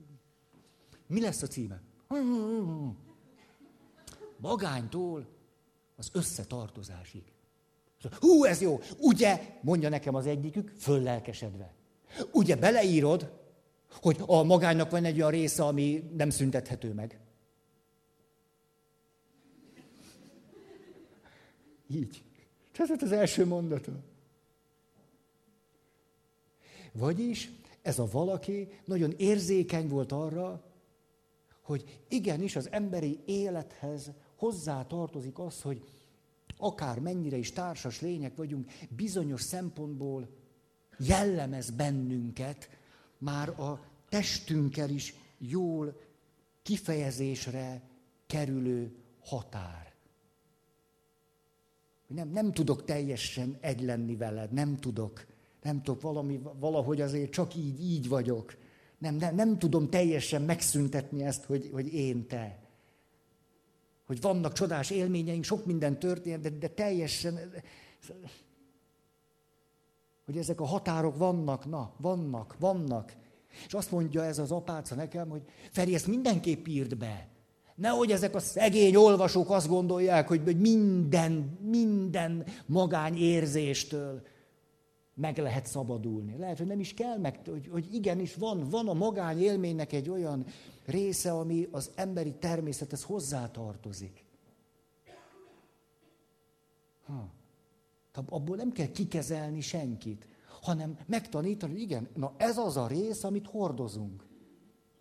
[1.06, 1.82] Mi lesz a címe?
[4.36, 5.26] Magánytól
[5.96, 7.22] az összetartozásig.
[8.20, 8.80] Hú, ez jó.
[8.98, 11.74] Ugye, mondja nekem az egyikük, föllelkesedve.
[12.32, 13.32] Ugye beleírod,
[13.90, 17.20] hogy a magánynak van egy olyan része, ami nem szüntethető meg.
[21.88, 22.22] Így.
[22.78, 23.92] Ez az első mondata.
[26.97, 27.51] Vagyis
[27.82, 30.64] ez a valaki nagyon érzékeny volt arra,
[31.62, 35.82] hogy igenis az emberi élethez hozzá tartozik az, hogy
[36.57, 40.28] akár mennyire is társas lények vagyunk, bizonyos szempontból
[40.99, 42.68] jellemez bennünket
[43.18, 46.01] már a testünkkel is jól
[46.62, 47.82] kifejezésre
[48.26, 49.94] kerülő határ.
[52.07, 55.26] Nem, nem tudok teljesen egy lenni veled, nem tudok
[55.66, 58.56] nem tudok, valami, valahogy azért csak így, így vagyok.
[58.98, 62.58] Nem, nem, nem tudom teljesen megszüntetni ezt, hogy, hogy én te.
[64.06, 67.38] Hogy vannak csodás élményeink, sok minden történt, de, de teljesen...
[70.24, 73.12] Hogy ezek a határok vannak, na, vannak, vannak.
[73.66, 77.28] És azt mondja ez az apáca nekem, hogy Feri, ezt mindenképp írd be.
[77.74, 84.22] Nehogy ezek a szegény olvasók azt gondolják, hogy minden, minden magányérzéstől
[85.16, 86.36] meg lehet szabadulni.
[86.38, 90.10] Lehet, hogy nem is kell meg, hogy, hogy igenis van, van a magány élménynek egy
[90.10, 90.46] olyan
[90.84, 94.24] része, ami az emberi természethez hozzátartozik.
[97.06, 97.28] Ha.
[98.28, 100.26] Abból nem kell kikezelni senkit,
[100.60, 104.26] hanem megtanítani, hogy igen, na ez az a rész, amit hordozunk.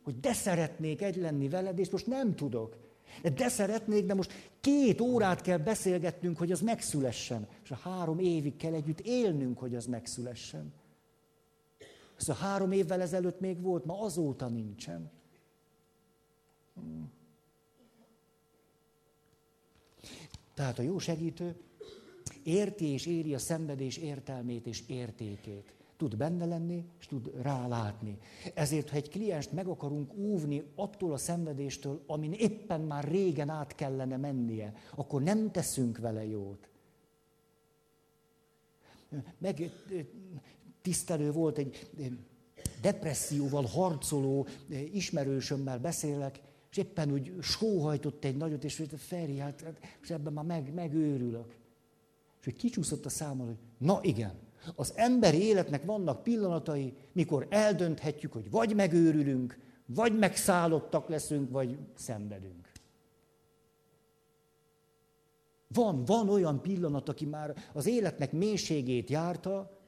[0.04, 2.85] Hogy de szeretnék egy lenni veled, és most nem tudok.
[3.36, 7.48] De szeretnék, de most két órát kell beszélgetnünk, hogy az megszülessen.
[7.64, 10.74] És a három évig kell együtt élnünk, hogy az megszülessen.
[12.18, 15.12] Ez a három évvel ezelőtt még volt, ma azóta nincsen.
[20.54, 21.56] Tehát a jó segítő
[22.44, 25.74] érti és éri a szenvedés értelmét és értékét.
[25.98, 28.18] Tud benne lenni, és tud rálátni.
[28.54, 33.76] Ezért, ha egy klienst meg akarunk óvni attól a szenvedéstől, amin éppen már régen át
[33.76, 36.70] kellene mennie, akkor nem teszünk vele jót.
[39.38, 39.72] Meg
[40.82, 41.90] tisztelő volt egy
[42.82, 44.48] depresszióval harcoló
[44.94, 46.42] ismerősömmel beszélek,
[46.72, 51.56] és éppen úgy sóhajtott egy nagyot, és Feri, hát, hát és ebben már meg, megőrülök.
[52.40, 54.34] És hogy kicsúszott a számol, hogy na igen,
[54.76, 62.72] az emberi életnek vannak pillanatai, mikor eldönthetjük, hogy vagy megőrülünk, vagy megszállottak leszünk, vagy szenvedünk.
[65.68, 69.80] Van, van olyan pillanat, aki már az életnek mélységét járta,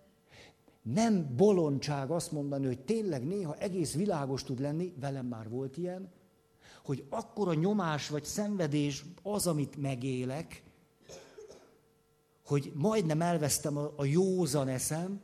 [0.82, 6.12] nem bolondság azt mondani, hogy tényleg néha egész világos tud lenni, velem már volt ilyen,
[6.84, 10.64] hogy akkora nyomás vagy szenvedés az, amit megélek,
[12.48, 15.22] hogy majdnem elvesztem a, a józan eszem,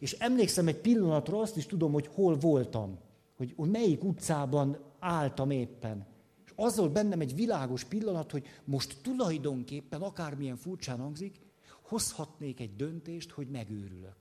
[0.00, 2.98] és emlékszem egy pillanatra, azt is tudom, hogy hol voltam,
[3.36, 6.06] hogy, hogy melyik utcában álltam éppen.
[6.44, 11.40] És az volt bennem egy világos pillanat, hogy most tulajdonképpen, akármilyen furcsán hangzik,
[11.82, 14.16] hozhatnék egy döntést, hogy megőrülök.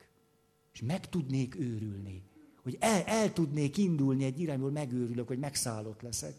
[0.74, 2.24] És meg tudnék őrülni.
[2.64, 6.36] Hogy el, el tudnék indulni egy irányból, megőrülök, hogy megszállott leszek.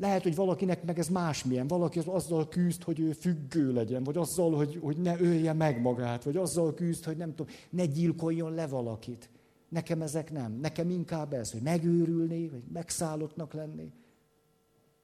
[0.00, 1.66] Lehet, hogy valakinek meg ez másmilyen.
[1.66, 5.80] Valaki az azzal küzd, hogy ő függő legyen, vagy azzal, hogy, hogy ne ölje meg
[5.80, 9.30] magát, vagy azzal küzd, hogy nem tudom, ne gyilkoljon le valakit.
[9.68, 10.52] Nekem ezek nem.
[10.52, 13.92] Nekem inkább ez, hogy megőrülni, vagy megszállottnak lenni.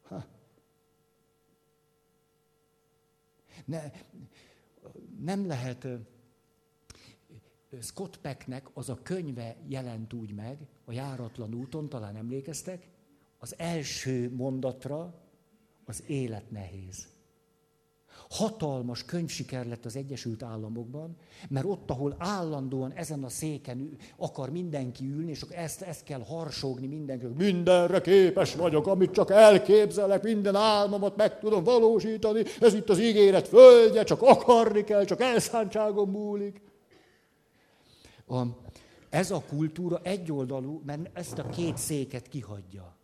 [0.02, 0.24] Ha.
[3.64, 3.90] Ne,
[5.20, 5.86] nem lehet
[7.80, 12.88] Scott Pecknek az a könyve jelent úgy meg, a járatlan úton, talán emlékeztek,
[13.46, 15.14] az első mondatra
[15.84, 17.06] az élet nehéz.
[18.30, 21.16] Hatalmas könyvsiker lett az Egyesült Államokban,
[21.48, 26.86] mert ott, ahol állandóan ezen a széken akar mindenki ülni, és ezt, ezt kell harsogni
[26.86, 32.98] mindenki, mindenre képes vagyok, amit csak elképzelek, minden álmomat meg tudom valósítani, ez itt az
[32.98, 36.60] ígéret földje, csak akarni kell, csak elszántságom múlik.
[38.26, 38.42] A,
[39.10, 42.96] ez a kultúra egyoldalú, mert ezt a két széket kihagyja.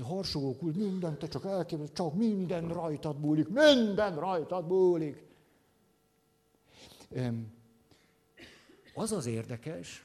[0.00, 5.22] Harsogó kult, mindent te csak elképzel, csak minden rajtad múlik, minden rajtad múlik.
[8.94, 10.04] Az az érdekes,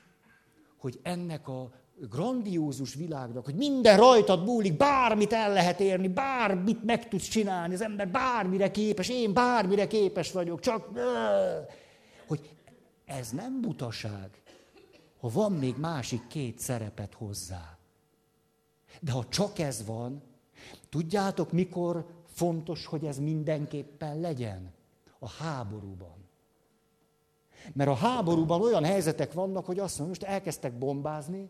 [0.78, 7.08] hogy ennek a grandiózus világnak, hogy minden rajtad múlik, bármit el lehet érni, bármit meg
[7.08, 10.90] tudsz csinálni, az ember bármire képes, én bármire képes vagyok, csak
[12.28, 12.50] hogy
[13.06, 14.42] ez nem butaság,
[15.20, 17.77] ha van még másik két szerepet hozzá.
[19.02, 20.22] De ha csak ez van,
[20.90, 24.74] tudjátok, mikor fontos, hogy ez mindenképpen legyen?
[25.20, 26.16] A háborúban.
[27.74, 31.50] Mert a háborúban olyan helyzetek vannak, hogy azt mondja, most elkezdtek bombázni,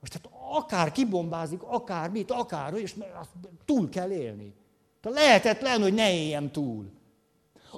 [0.00, 2.96] most hát akár kibombázik, akár mit, akár, és
[3.64, 4.54] túl kell élni.
[5.00, 6.90] Tehát lehetetlen, hogy ne éljem túl.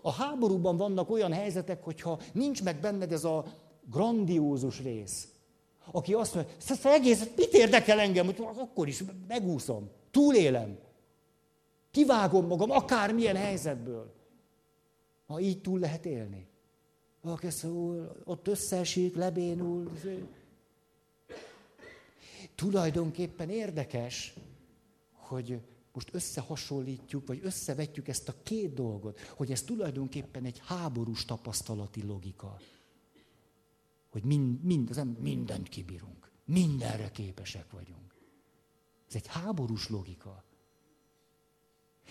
[0.02, 3.44] A háborúban vannak olyan helyzetek, hogyha nincs meg benned ez a
[3.90, 5.28] grandiózus rész,
[5.90, 10.78] aki azt mondja, ez egész, mit érdekel engem, hogy akkor is megúszom, túlélem,
[11.90, 14.12] kivágom magam akármilyen helyzetből.
[15.26, 16.46] Ha így túl lehet élni.
[17.20, 19.90] Valaki szól, ott összeesik, lebénul.
[22.54, 24.34] Tulajdonképpen érdekes,
[25.12, 25.60] hogy
[25.92, 32.58] most összehasonlítjuk, vagy összevetjük ezt a két dolgot, hogy ez tulajdonképpen egy háborús tapasztalati logika.
[34.12, 36.30] Hogy mind, mind, az ember, mindent kibírunk.
[36.44, 38.14] Mindenre képesek vagyunk.
[39.08, 40.44] Ez egy háborús logika.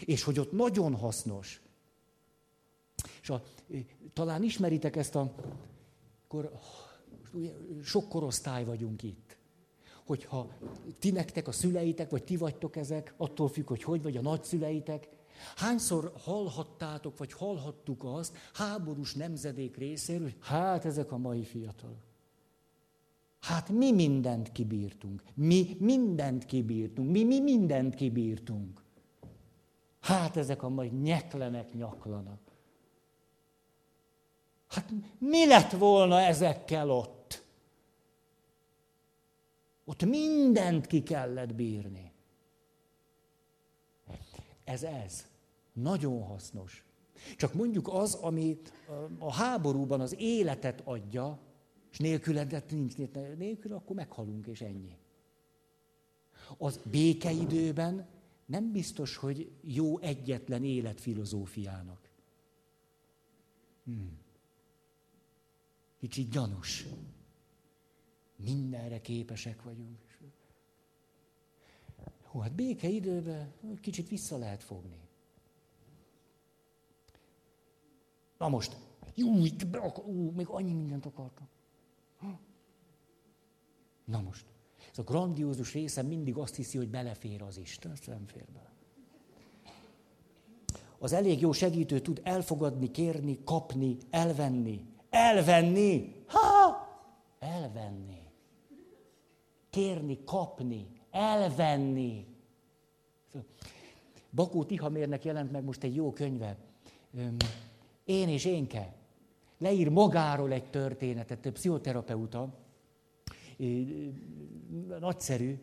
[0.05, 1.61] És hogy ott nagyon hasznos.
[3.21, 3.43] És a,
[4.13, 5.35] talán ismeritek ezt a
[6.23, 6.59] akkor
[7.83, 9.37] sok korosztály vagyunk itt.
[10.05, 10.51] Hogyha
[10.99, 15.07] ti nektek a szüleitek, vagy ti vagytok ezek, attól függ, hogy hogy vagy a nagyszüleitek,
[15.55, 22.09] Hányszor hallhattátok, vagy hallhattuk azt háborús nemzedék részéről, hát ezek a mai fiatalok.
[23.39, 25.23] Hát mi mindent kibírtunk.
[25.33, 27.11] Mi mindent kibírtunk.
[27.11, 28.81] Mi, mi mindent kibírtunk.
[29.99, 32.39] Hát ezek a mai nyeklenek, nyaklanak.
[34.67, 37.43] Hát mi lett volna ezekkel ott?
[39.85, 42.11] Ott mindent ki kellett bírni.
[44.63, 45.27] Ez ez.
[45.73, 46.85] Nagyon hasznos.
[47.37, 48.59] Csak mondjuk az, ami
[49.19, 51.39] a háborúban az életet adja,
[51.91, 52.95] és nélküledet nincs,
[53.37, 54.97] nélkül, akkor meghalunk, és ennyi.
[56.57, 58.07] Az békeidőben
[58.45, 62.09] nem biztos, hogy jó egyetlen életfilozófiának.
[63.83, 64.19] Hmm.
[65.99, 66.85] Kicsit gyanús.
[68.35, 69.97] Mindenre képesek vagyunk.
[72.23, 74.99] Hú, hát békeidőben kicsit vissza lehet fogni.
[78.41, 78.77] Na most,
[79.15, 81.47] jó, itt be akar, ú, még annyi mindent akartam.
[84.05, 84.45] Na most,
[84.91, 88.71] ez a grandiózus része mindig azt hiszi, hogy belefér az Isten, ezt nem fér bele.
[90.99, 94.85] Az elég jó segítő tud elfogadni, kérni, kapni, elvenni.
[95.09, 96.15] Elvenni!
[96.25, 96.87] Ha!
[97.39, 98.21] Elvenni.
[99.69, 102.25] Kérni, kapni, elvenni.
[104.29, 106.57] Bakó Tihamérnek jelent meg most egy jó könyve.
[108.03, 108.93] Én és énke.
[109.57, 112.53] Leír magáról egy történetet, egy pszichoterapeuta,
[114.99, 115.59] nagyszerű,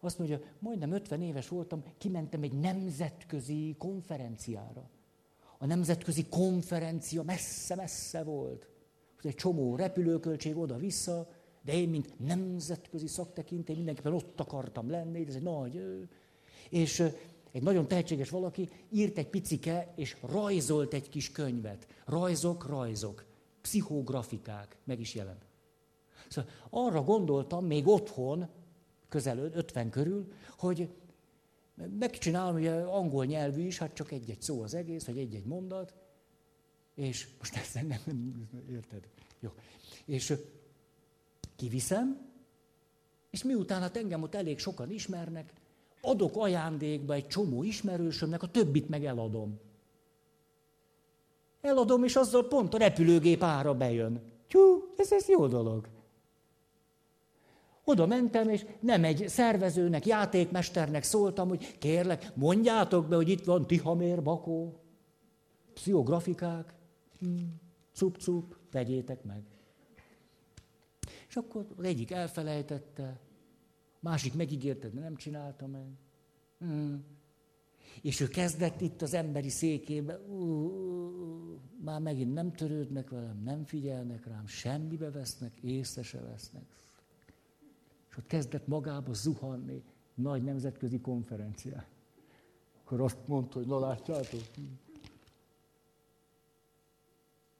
[0.00, 4.90] azt mondja, majdnem 50 éves voltam, kimentem egy nemzetközi konferenciára.
[5.58, 8.68] A nemzetközi konferencia messze-messze volt.
[9.22, 11.28] Egy csomó repülőköltség oda-vissza,
[11.62, 16.08] de én, mint nemzetközi szaktekintély, mindenképpen ott akartam lenni, ez egy nagy...
[16.70, 17.02] És
[17.54, 21.86] egy nagyon tehetséges valaki írt egy picike, és rajzolt egy kis könyvet.
[22.04, 23.24] Rajzok, rajzok,
[23.60, 25.44] pszichografikák, meg is jelent.
[26.28, 28.48] Szóval arra gondoltam még otthon,
[29.08, 30.88] közel 50 körül, hogy
[31.98, 35.94] megcsinálom, ugye angol nyelvű is, hát csak egy-egy szó az egész, vagy egy-egy mondat,
[36.94, 39.08] és most ezt nem, nem érted?
[39.40, 39.50] Jó.
[40.04, 40.34] És
[41.56, 42.32] kiviszem,
[43.30, 45.52] és miután hát engem ott elég sokan ismernek,
[46.04, 49.60] adok ajándékba egy csomó ismerősömnek, a többit meg eladom.
[51.60, 54.22] Eladom, és azzal pont a repülőgép ára bejön.
[54.48, 55.88] Tyú, ez, ez jó dolog.
[57.84, 63.66] Oda mentem, és nem egy szervezőnek, játékmesternek szóltam, hogy kérlek, mondjátok be, hogy itt van
[63.66, 64.80] Tihamér, Bakó,
[65.74, 66.74] pszichografikák,
[67.18, 67.60] hmm,
[67.94, 69.42] cup-cup, vegyétek meg.
[71.28, 73.20] És akkor az egyik elfelejtette,
[74.04, 75.86] másik megígérte, de nem csinálta meg.
[76.58, 77.04] Hmm.
[78.02, 80.20] És ő kezdett itt az emberi székébe,
[81.84, 86.62] már megint nem törődnek velem, nem figyelnek rám, semmibe vesznek, észre se vesznek.
[88.10, 89.82] És ott kezdett magába zuhanni
[90.14, 91.84] nagy nemzetközi konferencián.
[92.80, 94.42] Akkor azt mondta, hogy na látjátok.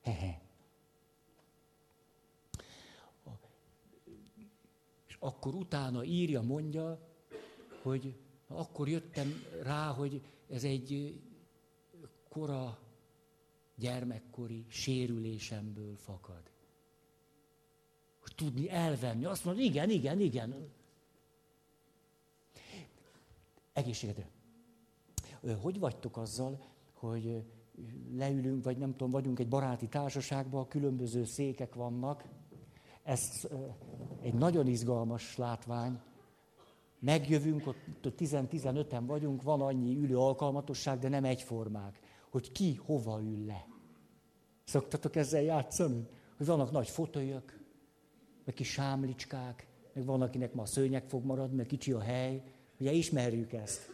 [0.03, 0.44] Hehe.
[5.25, 6.99] Akkor utána írja, mondja,
[7.83, 8.17] hogy
[8.47, 11.21] akkor jöttem rá, hogy ez egy
[12.29, 12.79] kora
[13.75, 16.43] gyermekkori sérülésemből fakad.
[18.21, 19.25] Hogy tudni elvenni.
[19.25, 20.71] Azt mondod, igen, igen, igen.
[23.73, 24.29] Egészségedre.
[25.61, 27.45] Hogy vagytok azzal, hogy
[28.13, 32.25] leülünk, vagy nem tudom, vagyunk egy baráti társaságban, különböző székek vannak.
[33.05, 33.49] Ez
[34.23, 36.01] egy nagyon izgalmas látvány.
[36.99, 41.99] Megjövünk, ott 10-15-en vagyunk, van annyi ülő alkalmatosság, de nem egyformák,
[42.31, 43.67] hogy ki hova ül le.
[44.65, 46.09] Szoktatok ezzel játszani?
[46.37, 47.61] Hogy vannak nagy fotójök,
[48.45, 52.43] meg kis sámlicskák, meg van, akinek ma a szőnyeg fog maradni, mert kicsi a hely.
[52.79, 53.93] Ugye ismerjük ezt.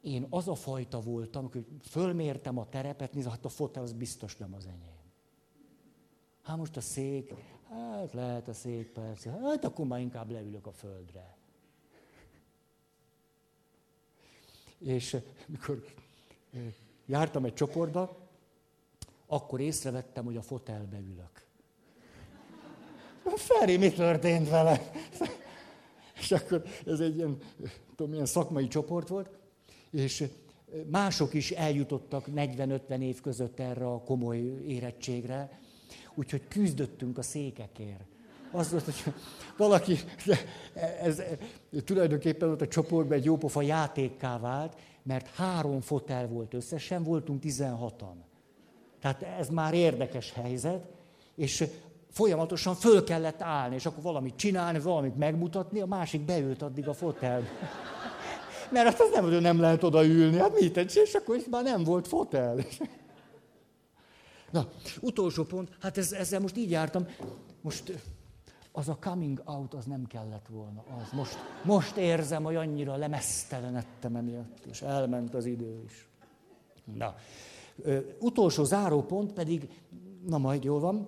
[0.00, 4.36] Én az a fajta voltam, hogy fölmértem a terepet, nézd, hát a fotel az biztos
[4.36, 4.97] nem az enyém.
[6.48, 7.34] Hát most a szék,
[7.70, 11.36] hát lehet a szék persze, hát akkor már inkább leülök a földre.
[14.78, 15.84] És eh, mikor
[16.52, 16.60] eh,
[17.06, 18.16] jártam egy csoportba,
[19.26, 21.46] akkor észrevettem, hogy a fotelbe ülök.
[23.36, 24.90] Feri, mi történt vele?
[26.20, 27.36] És akkor ez egy ilyen,
[27.96, 29.30] tudom, ilyen szakmai csoport volt,
[29.90, 30.28] és
[30.90, 35.66] mások is eljutottak 40-50 év között erre a komoly érettségre.
[36.14, 38.04] Úgyhogy küzdöttünk a székekért.
[38.52, 39.12] Az volt, hogy
[39.56, 39.98] valaki,
[41.02, 47.02] ez, ez tulajdonképpen ott a csoportban egy jópofa játékká vált, mert három fotel volt összesen,
[47.02, 48.14] voltunk 16-an.
[49.00, 50.84] Tehát ez már érdekes helyzet,
[51.34, 51.64] és
[52.10, 56.92] folyamatosan föl kellett állni, és akkor valamit csinálni, valamit megmutatni, a másik beült addig a
[56.92, 57.48] fotelbe.
[58.70, 62.08] Mert azt az nem, nem lehet odaülni, hát mit és akkor itt már nem volt
[62.08, 62.56] fotel.
[64.50, 64.68] Na,
[65.00, 67.06] utolsó pont, hát ez, ezzel most így jártam,
[67.60, 67.92] most
[68.72, 70.84] az a coming out az nem kellett volna.
[71.00, 76.08] Az most, most érzem, hogy annyira lemesztelenedtem emiatt, és elment az idő is.
[76.84, 77.14] Na,
[77.82, 79.82] ö, utolsó zárópont pedig,
[80.26, 81.06] na majd jól van,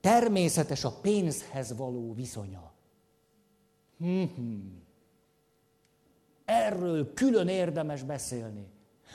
[0.00, 2.72] természetes a pénzhez való viszonya.
[3.98, 4.82] Hmm.
[6.44, 8.66] Erről külön érdemes beszélni.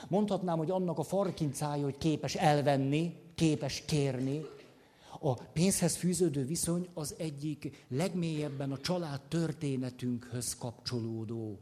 [0.08, 4.44] Mondhatnám, hogy annak a farkincája, hogy képes elvenni, képes kérni,
[5.20, 11.58] a pénzhez fűződő viszony az egyik legmélyebben a család történetünkhöz kapcsolódó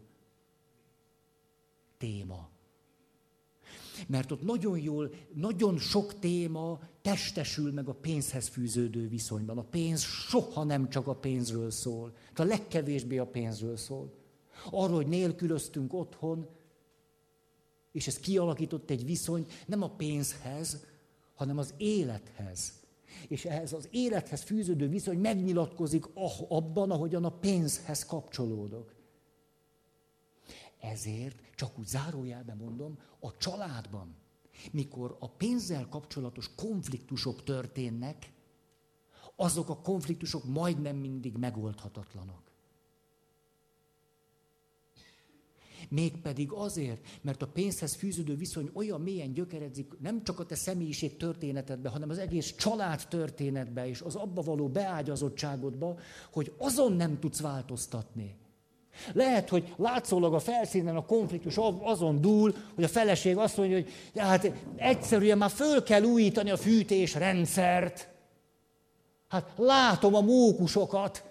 [1.99, 2.49] téma.
[4.07, 9.59] Mert ott nagyon jól, nagyon sok téma testesül meg a pénzhez fűződő viszonyban.
[9.59, 12.13] A pénz soha nem csak a pénzről szól.
[12.35, 14.13] A legkevésbé a pénzről szól.
[14.71, 16.49] Arról, hogy nélkülöztünk otthon,
[17.97, 20.85] és ez kialakított egy viszony nem a pénzhez,
[21.35, 22.73] hanem az élethez.
[23.29, 26.05] És ehhez az élethez fűződő viszony megnyilatkozik
[26.49, 28.95] abban, ahogyan a pénzhez kapcsolódok.
[30.81, 34.17] Ezért, csak úgy zárójelben mondom, a családban,
[34.73, 38.33] mikor a pénzzel kapcsolatos konfliktusok történnek,
[39.37, 42.43] azok a konfliktusok majdnem mindig megoldhatatlanok.
[45.89, 51.17] Mégpedig azért, mert a pénzhez fűződő viszony olyan mélyen gyökeredzik, nem csak a te személyiség
[51.17, 55.99] történetedbe, hanem az egész család történetbe és az abba való beágyazottságodba,
[56.33, 58.35] hogy azon nem tudsz változtatni.
[59.13, 63.91] Lehet, hogy látszólag a felszínen a konfliktus azon dúl, hogy a feleség azt mondja, hogy
[64.15, 68.09] hát egyszerűen már föl kell újítani a fűtésrendszert.
[69.29, 71.26] Hát látom a mókusokat,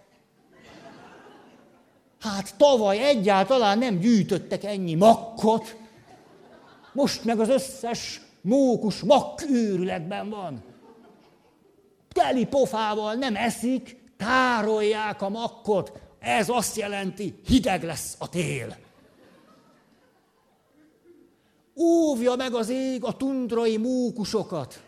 [2.26, 5.76] Hát tavaly egyáltalán nem gyűjtöttek ennyi makkot,
[6.94, 10.64] most meg az összes mókus makk őrületben van.
[12.10, 15.92] Teli pofával nem eszik, tárolják a makkot.
[16.20, 18.78] Ez azt jelenti, hideg lesz a tél.
[21.76, 24.82] Óvja meg az ég a tundrai mókusokat.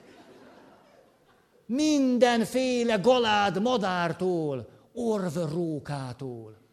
[1.65, 6.65] Mindenféle galád madártól, orvrókától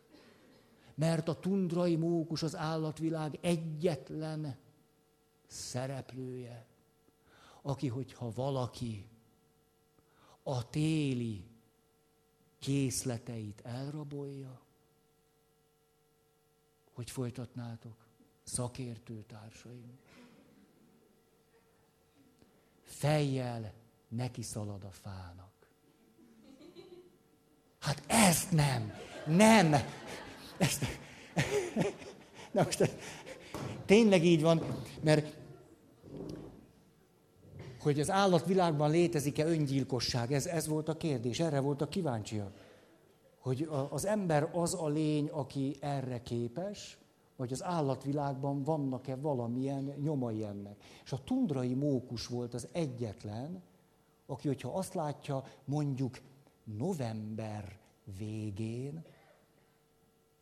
[0.94, 4.56] mert a tundrai mókus az állatvilág egyetlen
[5.46, 6.66] szereplője,
[7.62, 9.06] aki, hogyha valaki
[10.42, 11.44] a téli
[12.58, 14.60] készleteit elrabolja,
[16.92, 17.96] hogy folytatnátok,
[18.42, 19.98] szakértő társaim.
[22.82, 23.72] Fejjel
[24.08, 25.52] neki szalad a fának.
[27.78, 28.92] Hát ezt nem,
[29.26, 29.74] nem,
[30.58, 30.84] ezt,
[32.52, 32.90] na most
[33.86, 34.62] tényleg így van,
[35.00, 35.36] mert
[37.84, 42.52] hogy az állatvilágban létezik-e öngyilkosság, ez, ez volt a kérdés, erre volt a kíváncsiak.
[43.38, 46.98] Hogy az ember az a lény, aki erre képes,
[47.36, 50.76] vagy az állatvilágban vannak-e valamilyen nyomai ennek.
[51.04, 53.62] És a tundrai mókus volt az egyetlen,
[54.26, 56.18] aki, hogyha azt látja, mondjuk
[56.64, 57.78] november
[58.18, 59.04] végén,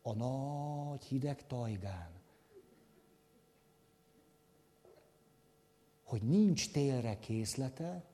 [0.03, 2.11] a nagy hideg tajgán.
[6.05, 8.05] Hogy nincs télre készlete,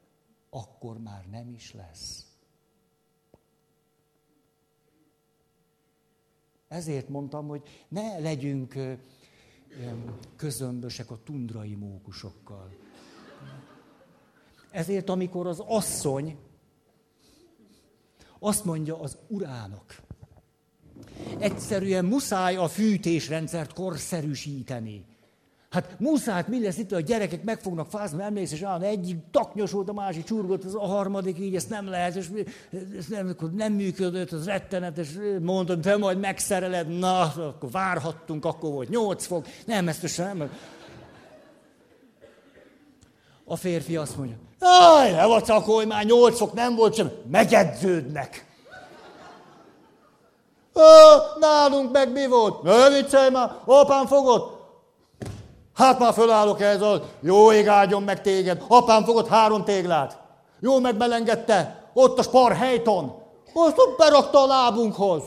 [0.51, 2.27] akkor már nem is lesz.
[6.69, 8.75] Ezért mondtam, hogy ne legyünk
[10.37, 12.77] közömbösek a tundrai mókusokkal.
[14.71, 16.39] Ezért, amikor az asszony
[18.39, 20.03] azt mondja az urának,
[21.39, 25.05] Egyszerűen muszáj a fűtésrendszert korszerűsíteni.
[25.71, 29.89] Hát muszáj, mi lesz itt, a gyerekek meg fognak fázni, emlékszel, és állandóan egyik taknyosult,
[29.89, 32.31] a másik csurgott, az a harmadik, így ezt nem lehet, és
[32.99, 35.09] ez nem, nem működött, az rettenetes,
[35.41, 40.51] mondod, te majd megszereled, na, akkor várhattunk, akkor volt nyolc fok, nem, ezt sem.
[43.45, 48.47] A férfi azt mondja, aj, ne vacakolj már, nyolc fok nem volt sem, megedződnek.
[50.79, 52.63] Ö, nálunk meg mi volt?
[52.63, 54.57] Ne viccelj már, apám fogott.
[55.75, 58.63] Hát már fölállok ez az, jó ég áldjon meg téged.
[58.69, 60.19] Apám fogott három téglát.
[60.61, 63.15] Jó megbelengedte, ott a spar helyton.
[63.55, 65.23] Azt berakta a lábunkhoz.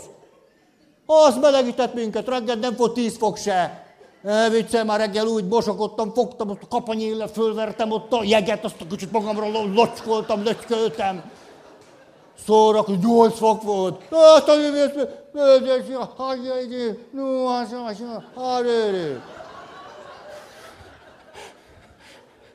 [1.06, 3.86] Az melegített minket, reggel nem volt tíz fok se.
[4.24, 8.82] E, viccel, már reggel úgy mosokodtam, fogtam, ott a kapanyéllel fölvertem ott a jeget, azt
[8.82, 11.24] a kicsit magamra locskoltam, löcsköltem.
[12.46, 14.04] Szórak, hogy nyolc fok volt.
[14.10, 14.56] Azt a
[17.12, 18.04] no, az, az,
[18.36, 18.52] az,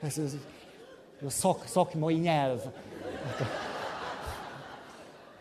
[0.01, 0.33] Ez, ez
[1.27, 2.61] a szak, szakmai nyelv.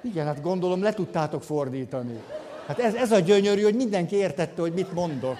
[0.01, 2.23] Igen, hát gondolom le tudtátok fordítani.
[2.67, 5.37] Hát ez, ez a gyönyörű, hogy mindenki értette, hogy mit mondok.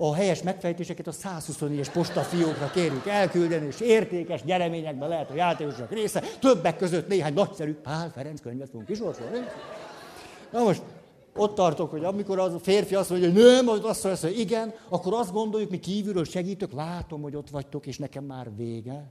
[0.00, 6.22] A helyes megfejtéseket a 124-es postafiókra kérjük elküldeni, és értékes gyereményekben lehet a játékosok része,
[6.40, 9.38] többek között néhány nagyszerű Pál Ferenc könyvet fogunk kisorsolni.
[10.52, 10.82] Na most,
[11.36, 14.38] ott tartok, hogy amikor az a férfi azt mondja, hogy nem, az azt mondja, hogy
[14.38, 19.10] igen, akkor azt gondoljuk, mi kívülről segítök, látom, hogy ott vagytok, és nekem már vége.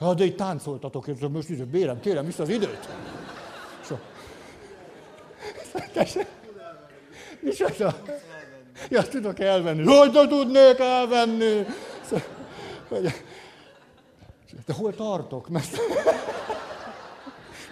[0.00, 2.88] Hát de itt táncoltatok, és most így, bérem, kérem vissza az időt.
[3.84, 3.96] So.
[7.46, 7.96] És az a...
[8.88, 9.84] Ja, tudok elvenni.
[9.84, 11.66] Hogy tudnék elvenni?
[14.66, 15.48] De hol tartok?
[15.48, 15.78] Mert...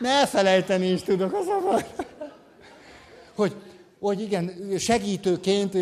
[0.01, 1.85] Ne elfelejteni is tudok az a
[3.35, 3.55] Hogy,
[4.01, 5.77] hogy igen, segítőként,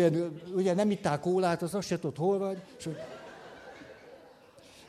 [0.55, 2.57] ugye nem ittál kólát, az azt se tudod, hol vagy.
[2.77, 2.97] És hogy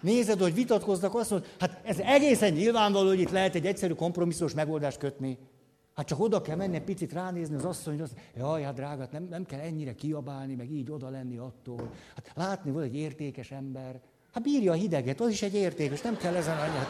[0.00, 4.54] nézed, hogy vitatkoznak, azt mondod, hát ez egészen nyilvánvaló, hogy itt lehet egy egyszerű kompromisszós
[4.54, 5.38] megoldást kötni.
[5.94, 9.44] Hát csak oda kell menni, picit ránézni az asszony, hogy jaj, hát drágát, nem, nem
[9.44, 11.90] kell ennyire kiabálni, meg így oda lenni attól.
[12.14, 14.00] Hát látni, hogy egy értékes ember.
[14.32, 16.76] Hát bírja a hideget, az is egy értékes, nem kell ezen annyi.
[16.76, 16.88] Hát,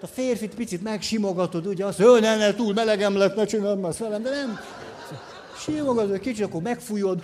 [0.00, 3.94] a férfit picit megsimogatod, ugye azt, hogy ne, ne, túl melegem lett, ne csinálom már
[3.98, 4.58] velem, de nem.
[5.58, 7.22] Simogatod, kicsit, akkor megfújod.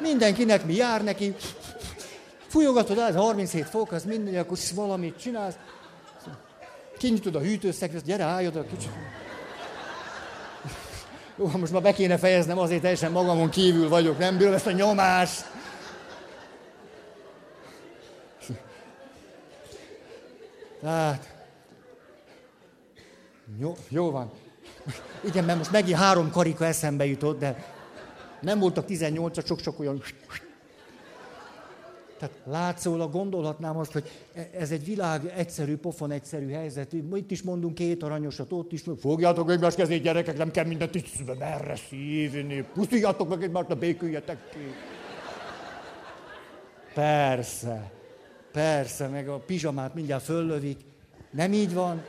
[0.00, 1.34] Mindenkinek mi jár neki.
[2.46, 5.56] Fújogatod el, 37 fok, az minden, akkor valamit csinálsz.
[6.98, 8.90] Kinyitod a hűtőszekrét, gyere, állj oda kicsit.
[11.38, 14.70] Jó, most már be kéne fejeznem, azért teljesen magamon kívül vagyok, nem bírom ezt a
[14.70, 15.44] nyomást.
[20.80, 21.34] Tehát,
[23.58, 24.30] jó, jó van.
[25.24, 27.64] Igen, mert most megint három karika eszembe jutott, de
[28.40, 30.02] nem voltak 18 sok-sok olyan
[32.18, 36.92] tehát látszólag gondolhatnám azt, hogy e- ez egy világ egyszerű, pofon egyszerű helyzet.
[36.92, 41.38] Itt is mondunk két aranyosat, ott is, fogjátok egymás kezét, gyerekek, nem kell mindent itt
[41.38, 42.66] merre szívni.
[42.74, 44.58] Pusztuljátok meg egymást, a béküljetek ki.
[46.94, 47.90] Persze,
[48.52, 50.80] persze, meg a pizsamát mindjárt föllövik.
[51.30, 52.04] Nem így van?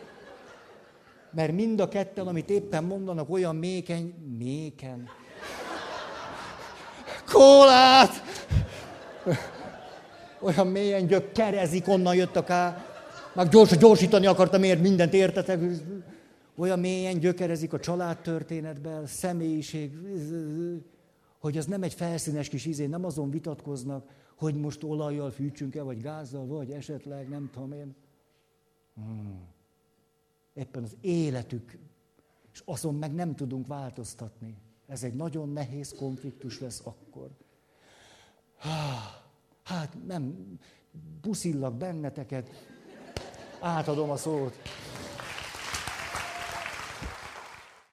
[1.31, 5.09] Mert mind a ketten, amit éppen mondanak, olyan mékeny, méken.
[7.31, 8.23] Kólát!
[10.41, 12.85] Olyan mélyen gyökerezik, onnan jöttek el.
[13.33, 15.59] Meg gyors, gyorsítani akartam, miért mindent értetek.
[16.57, 19.91] Olyan mélyen gyökerezik a családtörténetben, a személyiség,
[21.39, 26.01] hogy az nem egy felszínes kis izé, nem azon vitatkoznak, hogy most olajjal fűtsünk-e, vagy
[26.01, 27.95] gázzal, vagy esetleg, nem tudom én.
[28.95, 29.39] Hmm.
[30.53, 31.77] Éppen az életük,
[32.53, 34.57] és azon meg nem tudunk változtatni.
[34.87, 37.29] Ez egy nagyon nehéz konfliktus lesz akkor.
[38.59, 39.25] Ah.
[39.67, 40.35] Hát nem,
[41.21, 42.49] buszillak benneteket,
[43.59, 44.57] átadom a szót.